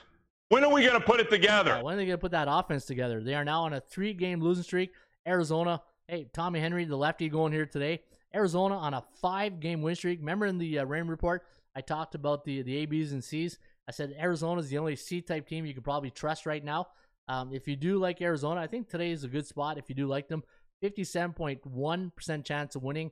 [0.50, 1.82] When are we going to put it together?
[1.82, 3.24] when are they going to put that offense together?
[3.24, 4.92] They are now on a three game losing streak.
[5.28, 8.02] Arizona, hey, Tommy Henry, the lefty, going here today.
[8.34, 10.20] Arizona on a five game win streak.
[10.20, 11.44] Remember in the uh, rain report,
[11.76, 13.58] I talked about the, the A, Bs, and Cs.
[13.88, 16.88] I said Arizona is the only C type team you could probably trust right now.
[17.28, 19.78] Um, if you do like Arizona, I think today is a good spot.
[19.78, 20.44] If you do like them,
[20.84, 23.12] 57.1% chance of winning.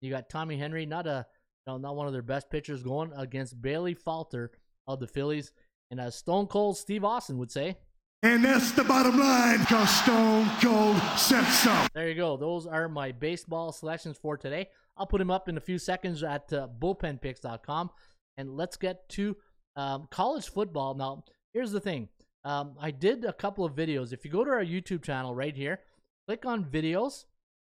[0.00, 1.26] You got Tommy Henry, not a
[1.66, 4.50] no, not one of their best pitchers, going against Bailey Falter
[4.86, 5.52] of the Phillies.
[5.90, 7.78] And as Stone Cold Steve Austin would say,
[8.22, 11.86] And that's the bottom line, because Stone Cold said so.
[11.94, 12.36] There you go.
[12.36, 14.68] Those are my baseball selections for today.
[14.96, 17.90] I'll put them up in a few seconds at uh, bullpenpicks.com.
[18.36, 19.36] And let's get to
[19.76, 20.94] um, college football.
[20.94, 22.08] Now, here's the thing
[22.44, 24.12] um, I did a couple of videos.
[24.12, 25.80] If you go to our YouTube channel right here,
[26.26, 27.24] click on videos,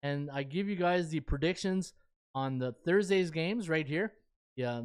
[0.02, 1.94] and I give you guys the predictions
[2.34, 4.12] on the Thursday's games right here.
[4.56, 4.82] Yeah,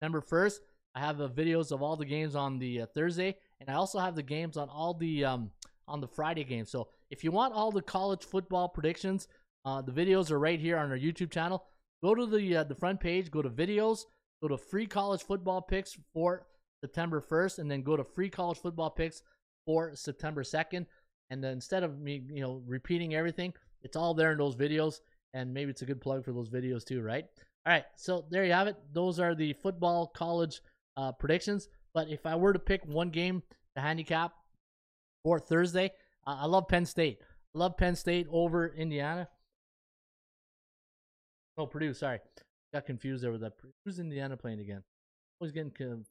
[0.00, 0.58] September 1st.
[0.94, 3.98] I have the videos of all the games on the uh, Thursday, and I also
[3.98, 5.50] have the games on all the um,
[5.88, 6.70] on the Friday games.
[6.70, 9.26] So if you want all the college football predictions,
[9.64, 11.64] uh, the videos are right here on our YouTube channel.
[12.02, 14.00] Go to the uh, the front page, go to videos,
[14.40, 16.46] go to free college football picks for
[16.84, 19.22] September 1st, and then go to free college football picks
[19.64, 20.84] for September 2nd.
[21.30, 25.00] And then instead of me, you know, repeating everything, it's all there in those videos.
[25.32, 27.24] And maybe it's a good plug for those videos too, right?
[27.66, 28.76] All right, so there you have it.
[28.92, 30.60] Those are the football college
[30.98, 31.68] uh, predictions.
[31.94, 33.42] But if I were to pick one game
[33.76, 34.32] to handicap
[35.24, 35.90] for Thursday,
[36.26, 37.18] uh, I love Penn State.
[37.54, 39.26] I love Penn State over Indiana.
[41.56, 41.94] Oh, Purdue.
[41.94, 42.18] Sorry,
[42.74, 43.54] got confused there with that.
[43.84, 44.82] Who's Indiana playing again?
[45.40, 46.04] Always getting con-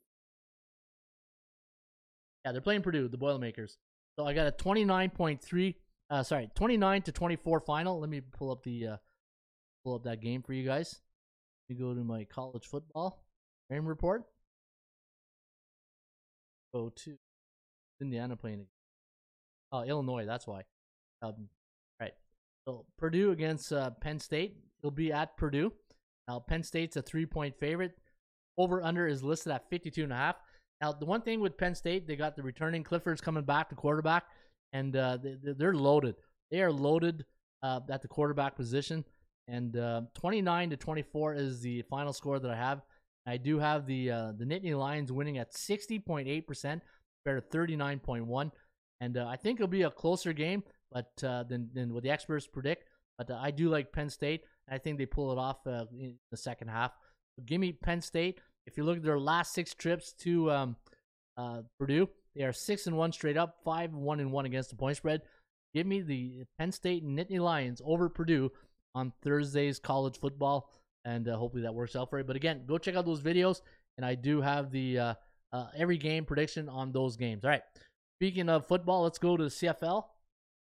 [2.45, 3.77] yeah, they're playing Purdue, the Boilermakers.
[4.17, 5.75] So I got a twenty nine point three.
[6.09, 7.99] Uh, sorry, twenty nine to twenty four final.
[7.99, 8.97] Let me pull up the uh,
[9.83, 10.99] pull up that game for you guys.
[11.69, 13.23] Let me go to my college football
[13.71, 14.23] game report.
[16.73, 17.17] Go to
[18.01, 18.55] Indiana playing.
[18.55, 18.67] again.
[19.71, 20.25] Oh, Illinois.
[20.25, 20.63] That's why.
[21.21, 21.47] Um,
[21.99, 22.13] right.
[22.67, 24.57] So Purdue against uh, Penn State.
[24.81, 25.71] It'll be at Purdue.
[26.27, 27.93] Now Penn State's a three point favorite.
[28.57, 30.35] Over under is listed at 52 and a half.
[30.83, 33.75] Now the one thing with Penn State, they got the returning Clifford's coming back to
[33.75, 34.25] quarterback,
[34.73, 36.15] and uh, they, they're loaded.
[36.51, 37.23] They are loaded
[37.61, 39.05] uh, at the quarterback position.
[39.47, 42.81] And uh, 29 to 24 is the final score that I have.
[43.25, 46.83] I do have the uh, the Nittany Lions winning at 60.8 percent
[47.23, 48.51] compared to 39.1,
[48.99, 52.09] and uh, I think it'll be a closer game, but uh, than than what the
[52.09, 52.89] experts predict.
[53.17, 54.41] But I do like Penn State.
[54.69, 56.91] I think they pull it off in the second half.
[57.45, 58.41] Give me Penn State.
[58.65, 60.75] If you look at their last six trips to um,
[61.37, 64.75] uh, Purdue, they are six and one straight up, five one and one against the
[64.75, 65.21] point spread.
[65.73, 68.51] Give me the Penn State Nittany Lions over Purdue
[68.95, 70.69] on Thursday's college football,
[71.03, 72.23] and uh, hopefully that works out for you.
[72.23, 73.61] But again, go check out those videos,
[73.97, 75.13] and I do have the uh,
[75.51, 77.43] uh, every game prediction on those games.
[77.43, 77.63] All right.
[78.19, 80.05] Speaking of football, let's go to the CFL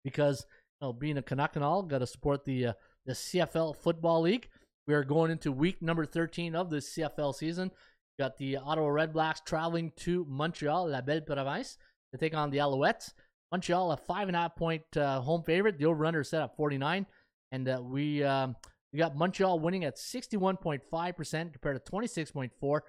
[0.05, 0.47] because
[0.81, 2.73] you know, being a Canuck and all, got to support the uh,
[3.07, 4.49] the CFL Football League.
[4.87, 7.73] We are going into week number 13 of the CFL season.
[8.21, 11.77] Got the Ottawa Redblacks traveling to Montreal, La Belle Province,
[12.13, 13.13] to take on the Alouettes.
[13.51, 15.79] Montreal, a five and a half point uh, home favorite.
[15.79, 17.05] The over/under set at 49,
[17.53, 18.57] and uh, we um,
[18.93, 22.81] we got Montreal winning at 61.5 percent compared to 26.4 for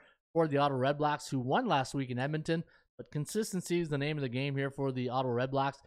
[0.47, 2.63] the Ottawa Redblacks, who won last week in Edmonton.
[2.97, 5.77] But consistency is the name of the game here for the Ottawa Redblacks.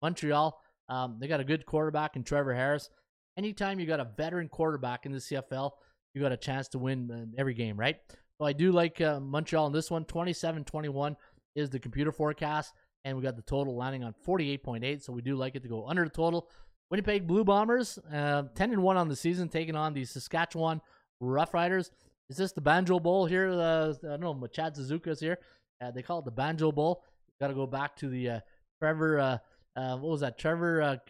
[0.00, 2.88] Montreal, um, they got a good quarterback in Trevor Harris.
[3.36, 5.72] Anytime you got a veteran quarterback in the CFL,
[6.14, 7.96] you got a chance to win uh, every game, right?
[8.38, 10.04] So I do like uh, Montreal in this one.
[10.06, 11.16] 27-21
[11.54, 12.72] is the computer forecast,
[13.04, 15.02] and we got the total landing on 48.8.
[15.02, 16.48] So we do like it to go under the total.
[16.90, 20.80] Winnipeg Blue Bombers, uh, 10 and one on the season, taking on the Saskatchewan
[21.22, 21.90] Roughriders.
[22.30, 23.50] Is this the Banjo Bowl here?
[23.50, 24.46] Uh, I don't know.
[24.46, 25.38] Chad Suzuka is here.
[25.82, 27.02] Uh, they call it the Banjo Bowl.
[27.40, 28.40] Got to go back to the uh,
[28.80, 29.40] Trevor.
[29.74, 30.38] What was that?
[30.38, 31.00] Trevor.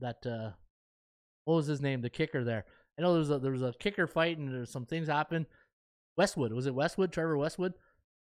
[0.00, 0.54] That.
[1.44, 2.00] What was his name?
[2.02, 2.64] The kicker there.
[2.98, 5.46] I know there was a there was a kicker fight and there's some things happened.
[6.16, 7.12] Westwood was it Westwood?
[7.12, 7.74] Trevor Westwood.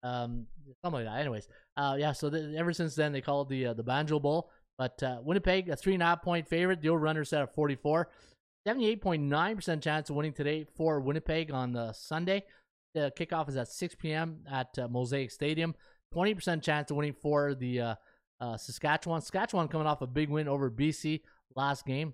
[0.04, 0.48] Um,
[0.82, 1.20] something like that.
[1.20, 2.14] Anyways, uh, yeah.
[2.14, 4.50] So th- ever since then they call it the uh, the Banjo Bowl.
[4.78, 6.82] But uh, Winnipeg, a three and a half point favorite.
[6.82, 8.10] The over runner set at 44.
[8.68, 12.44] 78.9% chance of winning today for Winnipeg on the Sunday.
[12.94, 14.40] The kickoff is at 6 p.m.
[14.52, 15.76] at uh, Mosaic Stadium.
[16.14, 17.96] 20% chance of winning for the uh,
[18.42, 19.22] uh, Saskatchewan.
[19.22, 21.22] Saskatchewan coming off a big win over BC
[21.56, 22.14] last game.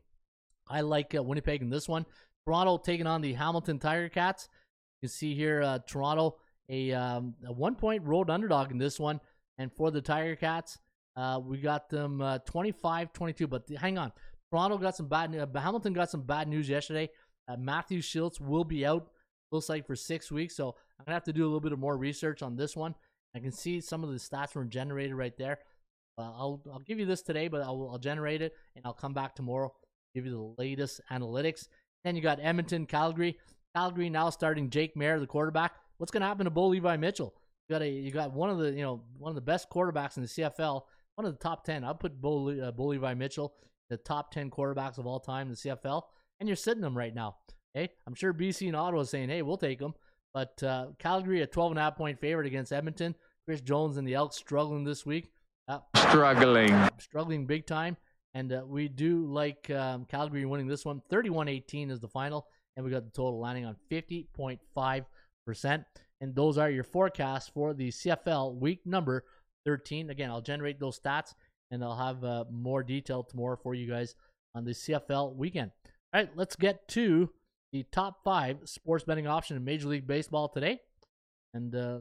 [0.68, 2.06] I like uh, Winnipeg in this one.
[2.46, 4.50] Toronto taking on the Hamilton Tiger Cats.
[5.02, 6.38] You can see here uh, Toronto
[6.70, 9.20] a, um, a one point road underdog in this one.
[9.58, 10.78] And for the Tiger Cats,
[11.16, 13.48] uh, we got them 25 22.
[13.48, 14.12] But hang on.
[14.52, 15.46] Toronto got some bad news.
[15.56, 17.10] Hamilton got some bad news yesterday.
[17.48, 19.08] Uh, Matthew Shiltz will be out,
[19.52, 20.56] looks like, for six weeks.
[20.56, 22.76] So I'm going to have to do a little bit of more research on this
[22.76, 22.96] one.
[23.36, 25.60] I can see some of the stats were generated right there.
[26.18, 29.14] Uh, I'll I'll give you this today, but I'll, I'll generate it and I'll come
[29.14, 29.74] back tomorrow.
[30.16, 31.68] Give you the latest analytics.
[32.04, 33.38] Then you got Edmonton, Calgary.
[33.76, 35.74] Calgary now starting Jake Maier, the quarterback.
[35.98, 37.36] What's going to happen to Bo Levi Mitchell?
[37.68, 40.18] You got a you got one of the you know one of the best quarterbacks
[40.18, 40.82] in the CFL,
[41.16, 41.84] one of the top ten.
[41.84, 43.54] I'll put Bo, uh, Bo Levi Mitchell
[43.90, 46.04] the top ten quarterbacks of all time in the CFL,
[46.40, 47.38] and you're sitting them right now.
[47.76, 49.94] Okay, I'm sure BC and Ottawa is saying, "Hey, we'll take them."
[50.34, 53.16] But uh, Calgary a 12 and a half point favorite against Edmonton.
[53.46, 55.32] Chris Jones and the Elks struggling this week.
[55.68, 56.90] Uh, Struggling.
[57.00, 57.98] struggling big time.
[58.36, 61.02] And uh, we do like um, Calgary winning this one.
[61.10, 62.46] 31 18 is the final.
[62.76, 65.86] And we got the total landing on 50.5%.
[66.22, 69.24] And those are your forecasts for the CFL week number
[69.66, 70.10] 13.
[70.10, 71.34] Again, I'll generate those stats
[71.72, 74.16] and I'll have uh, more detail tomorrow for you guys
[74.54, 75.72] on the CFL weekend.
[76.14, 77.30] All right, let's get to
[77.72, 80.80] the top five sports betting option in Major League Baseball today.
[81.54, 82.00] And uh,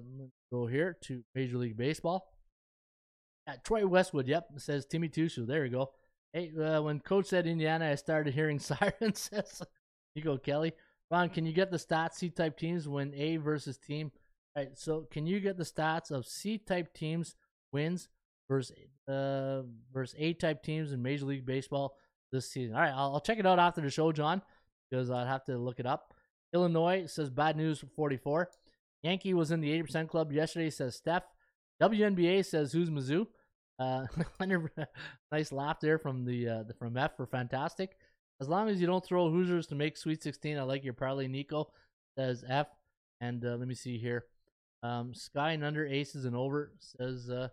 [0.53, 2.27] go here to Major League Baseball.
[3.47, 5.47] At Troy Westwood, yep, it says Timmy Two Shoes.
[5.47, 5.91] There we go.
[6.35, 9.31] Hey, uh, when Coach said Indiana, I started hearing sirens.
[10.17, 10.73] you go, Kelly.
[11.09, 14.11] Ron, can you get the stats C type teams when A versus team?
[14.57, 17.37] All right, so can you get the stats of C type teams
[17.73, 18.09] wins
[18.49, 18.77] versus
[19.07, 19.63] uh
[19.93, 21.97] versus A type teams in Major League Baseball
[22.33, 22.75] this season?
[22.75, 24.43] All right, I'll, I'll check it out after the show, John,
[24.91, 26.15] because I'd have to look it up.
[26.53, 28.51] Illinois says bad news for 44.
[29.05, 31.25] Yankee was in the 80% club yesterday, says Steph.
[31.81, 33.29] WNBA says who's Mizzou.
[33.81, 34.07] Uh,
[35.33, 37.97] nice laugh there from the uh, from F for fantastic.
[38.41, 41.27] As long as you don't throw Hoosiers to make Sweet 16, I like your parlay,
[41.27, 41.73] Nico.
[42.17, 42.69] Says F.
[43.21, 44.27] And uh, let me see here.
[44.83, 47.49] Um, Sky and under aces and over says uh,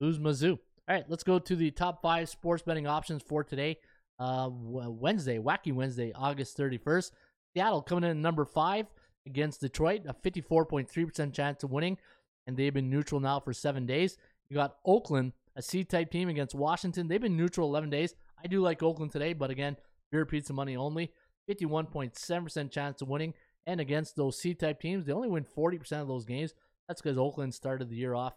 [0.00, 0.52] who's Mizzou.
[0.52, 3.78] All right, let's go to the top five sports betting options for today.
[4.18, 7.10] Uh, Wednesday, Wacky Wednesday, August 31st.
[7.54, 8.86] Seattle coming in number five
[9.26, 11.98] against Detroit, a 54.3% chance of winning,
[12.46, 14.16] and they've been neutral now for seven days.
[14.48, 17.08] You got Oakland, a C type team against Washington.
[17.08, 18.14] They've been neutral 11 days.
[18.42, 19.76] I do like Oakland today, but again,
[20.10, 21.12] beer pizza money only.
[21.48, 23.34] 51.7% chance of winning.
[23.66, 26.54] And against those C type teams, they only win 40% of those games.
[26.88, 28.34] That's because Oakland started the year off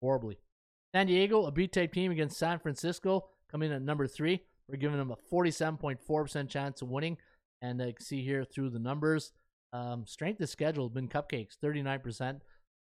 [0.00, 0.38] horribly.
[0.94, 4.42] San Diego, a B type team against San Francisco, coming in at number three.
[4.68, 7.18] We're giving them a 47.4% chance of winning.
[7.62, 9.32] And I can see here through the numbers,
[9.72, 12.40] um, strength of schedule has been cupcakes, 39%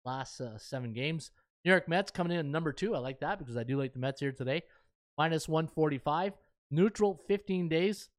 [0.05, 1.31] last uh, seven games.
[1.63, 2.95] New York Mets coming in number two.
[2.95, 4.63] I like that because I do like the Mets here today.
[5.17, 6.33] Minus 145.
[6.71, 8.09] Neutral 15 days.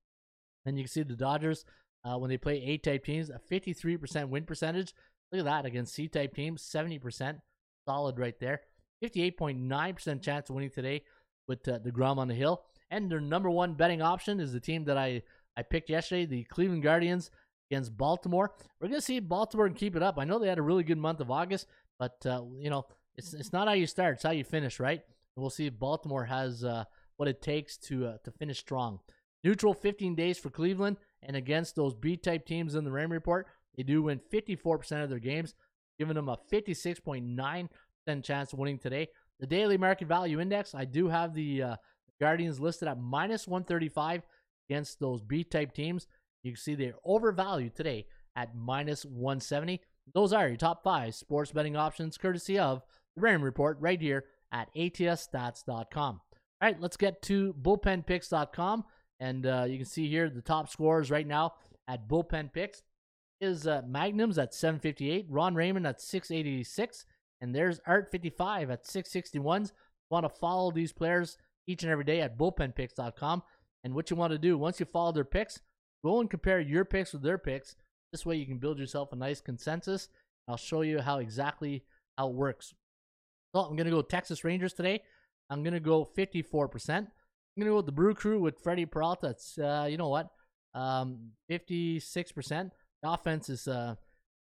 [0.65, 1.65] And you can see the Dodgers
[2.05, 4.95] uh, when they play A type teams, a 53% win percentage.
[5.31, 7.41] Look at that against C type teams, 70%.
[7.87, 8.61] Solid right there.
[9.03, 11.03] 58.9% chance of winning today
[11.49, 12.63] with uh, DeGrom on the hill.
[12.91, 15.23] And their number one betting option is the team that I,
[15.57, 17.31] I picked yesterday, the Cleveland Guardians
[17.71, 18.53] against Baltimore.
[18.81, 20.19] We're going to see Baltimore and keep it up.
[20.19, 21.67] I know they had a really good month of August,
[21.99, 22.87] but, uh, you know,
[23.17, 25.03] it's, it's not how you start, it's how you finish, right?
[25.37, 26.85] And we'll see if Baltimore has uh,
[27.17, 29.01] what it takes to, uh, to finish strong.
[29.45, 33.47] Neutral 15 days for Cleveland, and against those B type teams in the Ram report,
[33.77, 35.55] they do win 54% of their games,
[35.99, 37.69] giving them a 56.9%
[38.23, 39.09] chance of winning today.
[39.41, 41.77] The daily market value index, I do have the uh,
[42.21, 44.23] Guardians listed at minus 135
[44.69, 46.07] against those B type teams.
[46.43, 48.07] You can see they're overvalued today
[48.37, 49.81] at minus 170.
[50.15, 52.83] Those are your top five sports betting options, courtesy of
[53.17, 56.21] Ram Report, right here at ATSStats.com.
[56.63, 58.85] All right, let's get to bullpenpicks.com.
[59.21, 61.55] And uh, you can see here the top scorers right now
[61.89, 62.83] at bullpen picks
[63.41, 67.05] is uh, Magnums at 758, Ron Raymond at 686,
[67.41, 69.73] and there's Art 55 at 661s.
[70.11, 73.43] Want to follow these players each and every day at bullpenpicks.com.
[73.85, 75.61] And what you want to do once you follow their picks,
[76.05, 77.75] go and compare your picks with their picks.
[78.13, 80.09] This way you can build yourself a nice consensus.
[80.47, 81.83] I'll show you how exactly
[82.17, 82.75] how it works.
[83.55, 85.03] So I'm gonna go Texas Rangers today.
[85.51, 86.91] I'm gonna go 54%.
[86.97, 87.07] I'm
[87.59, 89.29] gonna go with the Brew Crew with Freddie Peralta.
[89.29, 90.31] It's uh, you know what,
[90.75, 92.71] um, 56%.
[93.03, 93.97] The offense is uh,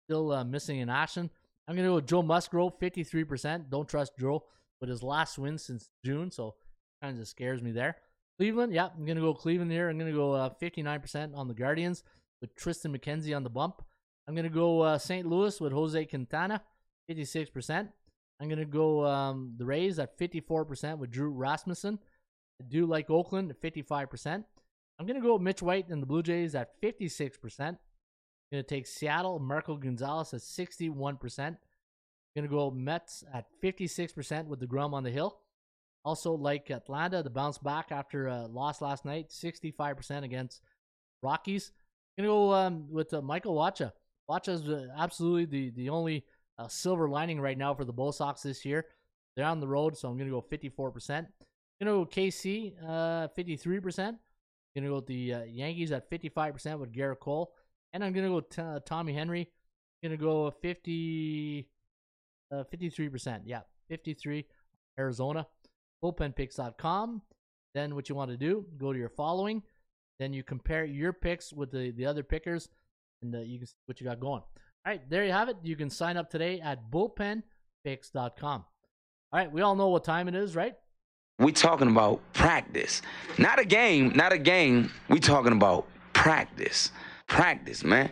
[0.06, 1.30] still uh, missing in action.
[1.68, 3.70] I'm gonna go with Joe Musgrove, 53%.
[3.70, 4.44] Don't trust Joe
[4.80, 6.56] with his last win since June, so
[7.02, 7.98] kind of scares me there.
[8.38, 9.90] Cleveland, yeah, I'm gonna go Cleveland here.
[9.90, 12.04] I'm gonna go uh, 59% on the Guardians
[12.40, 13.82] with Tristan McKenzie on the bump.
[14.28, 15.26] I'm gonna go uh, St.
[15.26, 16.62] Louis with Jose Quintana,
[17.10, 17.90] 56%.
[18.42, 22.00] I'm gonna go um, the Rays at 54% with Drew Rasmussen.
[22.60, 24.44] I do like Oakland at 55%.
[25.00, 27.60] I'm gonna go Mitch White and the Blue Jays at 56%.
[27.60, 27.78] I'm
[28.52, 31.40] gonna take Seattle, Marco Gonzalez at 61%.
[31.40, 31.58] I'm
[32.36, 35.40] gonna go Mets at 56% with deGrom on the hill.
[36.04, 40.62] Also like Atlanta to bounce back after a loss last night, 65% against
[41.22, 41.72] Rockies.
[42.18, 43.92] I'm gonna go um, with uh, Michael Wacha.
[44.28, 46.26] Wacha is uh, absolutely the the only
[46.66, 48.86] a silver lining right now for the BoSox this year.
[49.36, 51.08] They're on the road, so I'm going to go 54%.
[51.08, 51.28] Going
[51.80, 53.96] to go KC, uh, 53%.
[53.96, 54.18] Going
[54.76, 57.54] to go with the uh, Yankees at 55% with Gerrit Cole.
[57.94, 59.50] And I'm to go t- uh, Tommy Henry.
[60.04, 61.68] To go 50,
[62.52, 63.42] uh, 53%.
[63.46, 64.46] Yeah, 53
[65.00, 65.48] Arizona.
[66.04, 67.22] Bullpenpicks.com.
[67.74, 69.62] Then what you want to do, go to your following.
[70.20, 72.70] Then you compare your picks with the, the other pickers,
[73.22, 74.42] and uh, you can see what you got going.
[74.84, 75.58] All right, there you have it.
[75.62, 77.44] You can sign up today at bullpenpicks.com.
[78.44, 78.66] All
[79.32, 80.74] right, we all know what time it is, right?
[81.38, 83.04] We talking about practice,
[83.38, 84.92] not a game, not a game.
[85.08, 86.92] We talking about practice,
[87.28, 88.12] practice, man.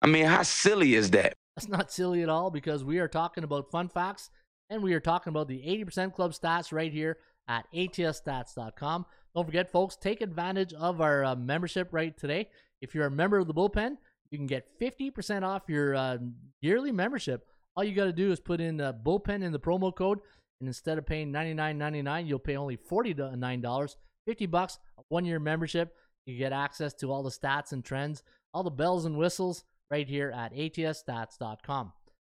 [0.00, 1.34] I mean, how silly is that?
[1.56, 4.30] That's not silly at all because we are talking about fun facts
[4.70, 9.06] and we are talking about the 80% club stats right here at atsstats.com.
[9.34, 12.48] Don't forget, folks, take advantage of our uh, membership right today.
[12.80, 13.96] If you're a member of the bullpen,
[14.30, 16.18] you can get 50% off your uh,
[16.60, 17.46] yearly membership.
[17.76, 20.20] All you got to do is put in uh, bullpen in the promo code,
[20.60, 23.96] and instead of paying $99.99, you'll pay only $49,
[24.26, 25.94] 50 bucks, one year membership.
[26.24, 28.22] You get access to all the stats and trends,
[28.52, 31.92] all the bells and whistles right here at atsstats.com.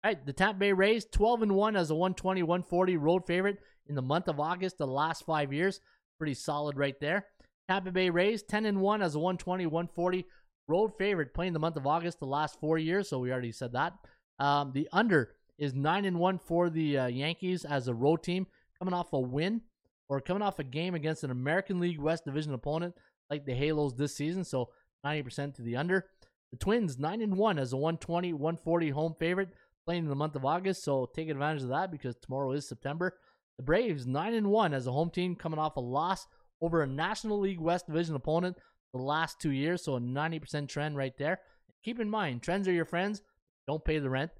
[0.03, 3.57] All right, the Tampa Bay Rays 12 and 1 as a 120 140 road favorite
[3.87, 5.79] in the month of August, the last five years.
[6.19, 7.27] Pretty solid right there.
[7.69, 10.25] Tampa Bay Rays 10 and 1 as a 120 140
[10.67, 13.09] road favorite playing the month of August, the last four years.
[13.09, 13.93] So we already said that.
[14.39, 18.47] Um, the under is 9 and 1 for the uh, Yankees as a road team,
[18.77, 19.61] coming off a win
[20.09, 22.95] or coming off a game against an American League West Division opponent
[23.29, 24.43] like the Halos this season.
[24.43, 24.69] So
[25.05, 26.05] 90% to the under.
[26.51, 29.49] The Twins 9 and 1 as a 120 140 home favorite
[29.85, 30.83] playing in the month of August.
[30.83, 33.17] So take advantage of that because tomorrow is September.
[33.57, 36.27] The Braves 9 and 1 as a home team coming off a loss
[36.61, 38.57] over a National League West Division opponent
[38.93, 41.39] the last 2 years, so a 90% trend right there.
[41.83, 43.21] Keep in mind, trends are your friends.
[43.67, 44.31] Don't pay the rent.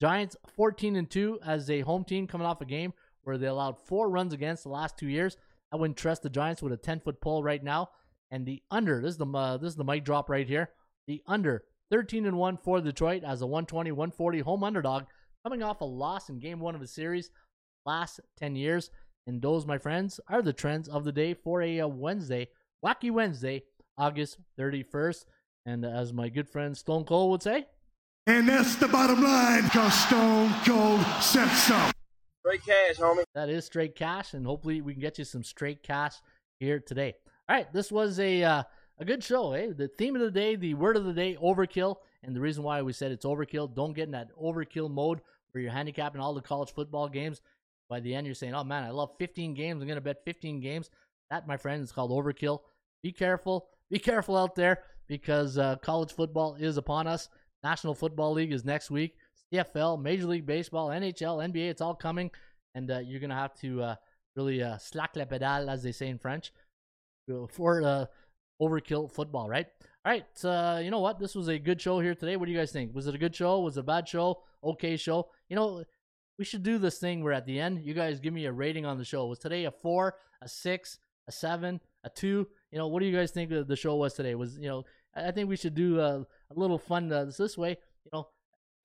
[0.00, 2.92] Giants 14 and 2 as a home team coming off a game
[3.24, 5.36] where they allowed 4 runs against the last 2 years.
[5.72, 7.90] I wouldn't trust the Giants with a 10-foot pole right now.
[8.30, 10.70] And the under, this is the uh, this is the mic drop right here.
[11.06, 15.04] The under 13 and 1 for Detroit as a 120 140 home underdog
[15.44, 17.30] coming off a loss in game 1 of the series
[17.86, 18.90] last 10 years.
[19.26, 22.48] And those, my friends, are the trends of the day for a, uh, Wednesday,
[22.84, 23.62] Wacky Wednesday,
[23.98, 25.24] August 31st.
[25.64, 27.66] And as my good friend Stone Cold would say,
[28.26, 31.90] And that's the bottom line, because Stone Cold said so.
[32.40, 33.24] Straight cash, homie.
[33.34, 34.34] that is straight cash.
[34.34, 36.14] And hopefully we can get you some straight cash
[36.60, 37.14] here today.
[37.48, 38.62] All right, this was a uh,
[38.98, 39.52] a good show.
[39.52, 39.72] Eh?
[39.76, 41.96] The theme of the day, the word of the day, overkill.
[42.22, 45.20] And the reason why we said it's overkill, don't get in that overkill mode
[45.50, 47.40] where you're handicapping all the college football games.
[47.88, 49.80] By the end, you're saying, oh man, I love 15 games.
[49.80, 50.90] I'm going to bet 15 games.
[51.30, 52.60] That, my friend, is called overkill.
[53.02, 53.68] Be careful.
[53.90, 57.28] Be careful out there because uh, college football is upon us.
[57.62, 59.16] National Football League is next week.
[59.52, 62.30] CFL, Major League Baseball, NHL, NBA, it's all coming.
[62.74, 63.94] And uh, you're going to have to uh,
[64.34, 66.52] really uh, slack la pedale, as they say in French,
[67.50, 68.06] for uh,
[68.60, 69.66] overkill football, right?
[70.04, 71.18] All right, uh, you know what?
[71.18, 72.36] This was a good show here today.
[72.36, 72.94] What do you guys think?
[72.94, 73.60] Was it a good show?
[73.60, 74.42] Was it a bad show?
[74.62, 75.28] Okay show?
[75.48, 75.84] You know,
[76.38, 78.86] we should do this thing where at the end, you guys give me a rating
[78.86, 79.26] on the show.
[79.26, 82.46] Was today a four, a six, a seven, a two?
[82.70, 84.34] You know, what do you guys think the show was today?
[84.34, 84.84] Was you know,
[85.14, 87.76] I think we should do a, a little fun uh, this way.
[88.04, 88.28] You know,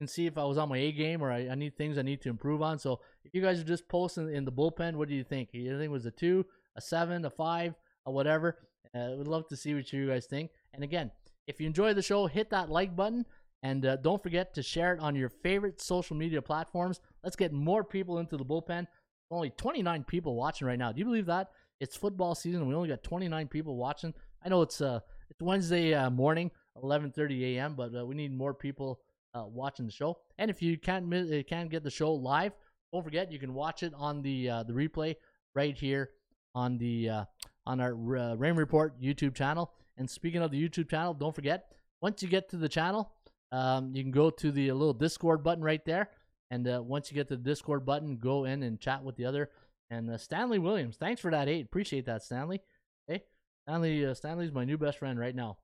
[0.02, 2.02] and see if I was on my A game or I, I, need things I
[2.02, 2.80] need to improve on.
[2.80, 5.50] So if you guys are just posting in the bullpen, what do you think?
[5.54, 6.46] You think it was a two,
[6.76, 8.58] a seven, a five, or whatever?
[8.94, 10.50] Uh, we'd love to see what you guys think.
[10.74, 11.12] And again,
[11.48, 13.26] if you enjoy the show, hit that like button.
[13.64, 17.00] And uh, don't forget to share it on your favorite social media platforms.
[17.24, 18.88] Let's get more people into the bullpen.
[19.30, 20.92] Only 29 people watching right now.
[20.92, 21.52] Do you believe that?
[21.82, 22.68] It's football season.
[22.68, 24.14] We only got 29 people watching.
[24.46, 25.00] I know it's uh
[25.32, 29.00] it's Wednesday uh, morning, 11:30 a.m., but uh, we need more people
[29.34, 30.20] uh, watching the show.
[30.38, 32.54] And if you can't uh, can't get the show live,
[32.94, 35.16] don't forget you can watch it on the uh, the replay
[35.56, 36.12] right here
[36.54, 37.26] on the uh,
[37.66, 39.72] on our uh, Rain Report YouTube channel.
[39.98, 43.12] And speaking of the YouTube channel, don't forget once you get to the channel,
[43.52, 46.12] um, you can go to the little Discord button right there.
[46.52, 49.26] And uh, once you get to the Discord button, go in and chat with the
[49.26, 49.50] other.
[49.92, 51.66] And uh, Stanley Williams, thanks for that eight.
[51.66, 52.62] Appreciate that, Stanley.
[53.08, 53.24] Hey,
[53.68, 55.58] Stanley, uh, Stanley's my new best friend right now.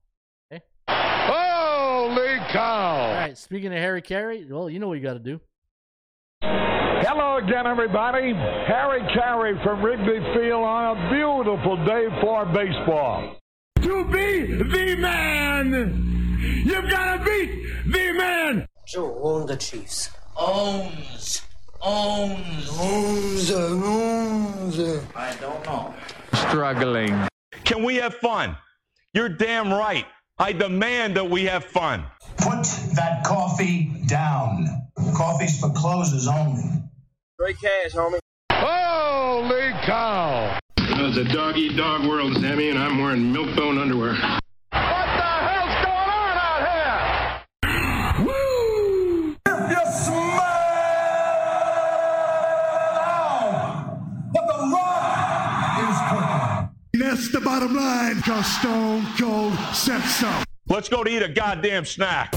[0.52, 0.62] Okay.
[0.90, 3.08] Holy cow!
[3.08, 3.38] All right.
[3.38, 5.40] Speaking of Harry Caray, well, you know what you got to do.
[6.42, 8.34] Hello again, everybody.
[8.34, 13.38] Harry Caray from Wrigley Field on a beautiful day for baseball.
[13.82, 18.68] To be the man, you've got to beat the man.
[18.86, 20.10] Joe own the Chiefs.
[20.36, 21.47] Owns.
[21.90, 22.70] Owns.
[22.78, 24.78] Owns, owns.
[25.16, 25.94] I don't know.
[26.34, 27.18] Struggling.
[27.64, 28.58] Can we have fun?
[29.14, 30.06] You're damn right.
[30.38, 32.04] I demand that we have fun.
[32.40, 32.64] Put
[32.96, 34.68] that coffee down.
[35.16, 36.62] coffee's for closers only.
[37.36, 38.20] Straight cash, homie.
[38.52, 40.60] Holy cow!
[40.80, 44.18] You know, it's a dog eat dog world, Sammy, and I'm wearing milk bone underwear.
[57.18, 60.32] That's the bottom line, cause Stone Cold said so.
[60.70, 62.32] Let's go to eat a goddamn snack.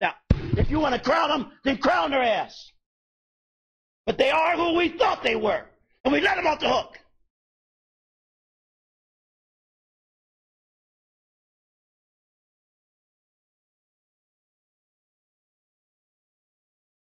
[0.00, 0.14] Now,
[0.56, 2.72] if you want to crown them, then crown their ass.
[4.06, 5.64] But they are who we thought they were,
[6.04, 6.99] and we let them off the hook.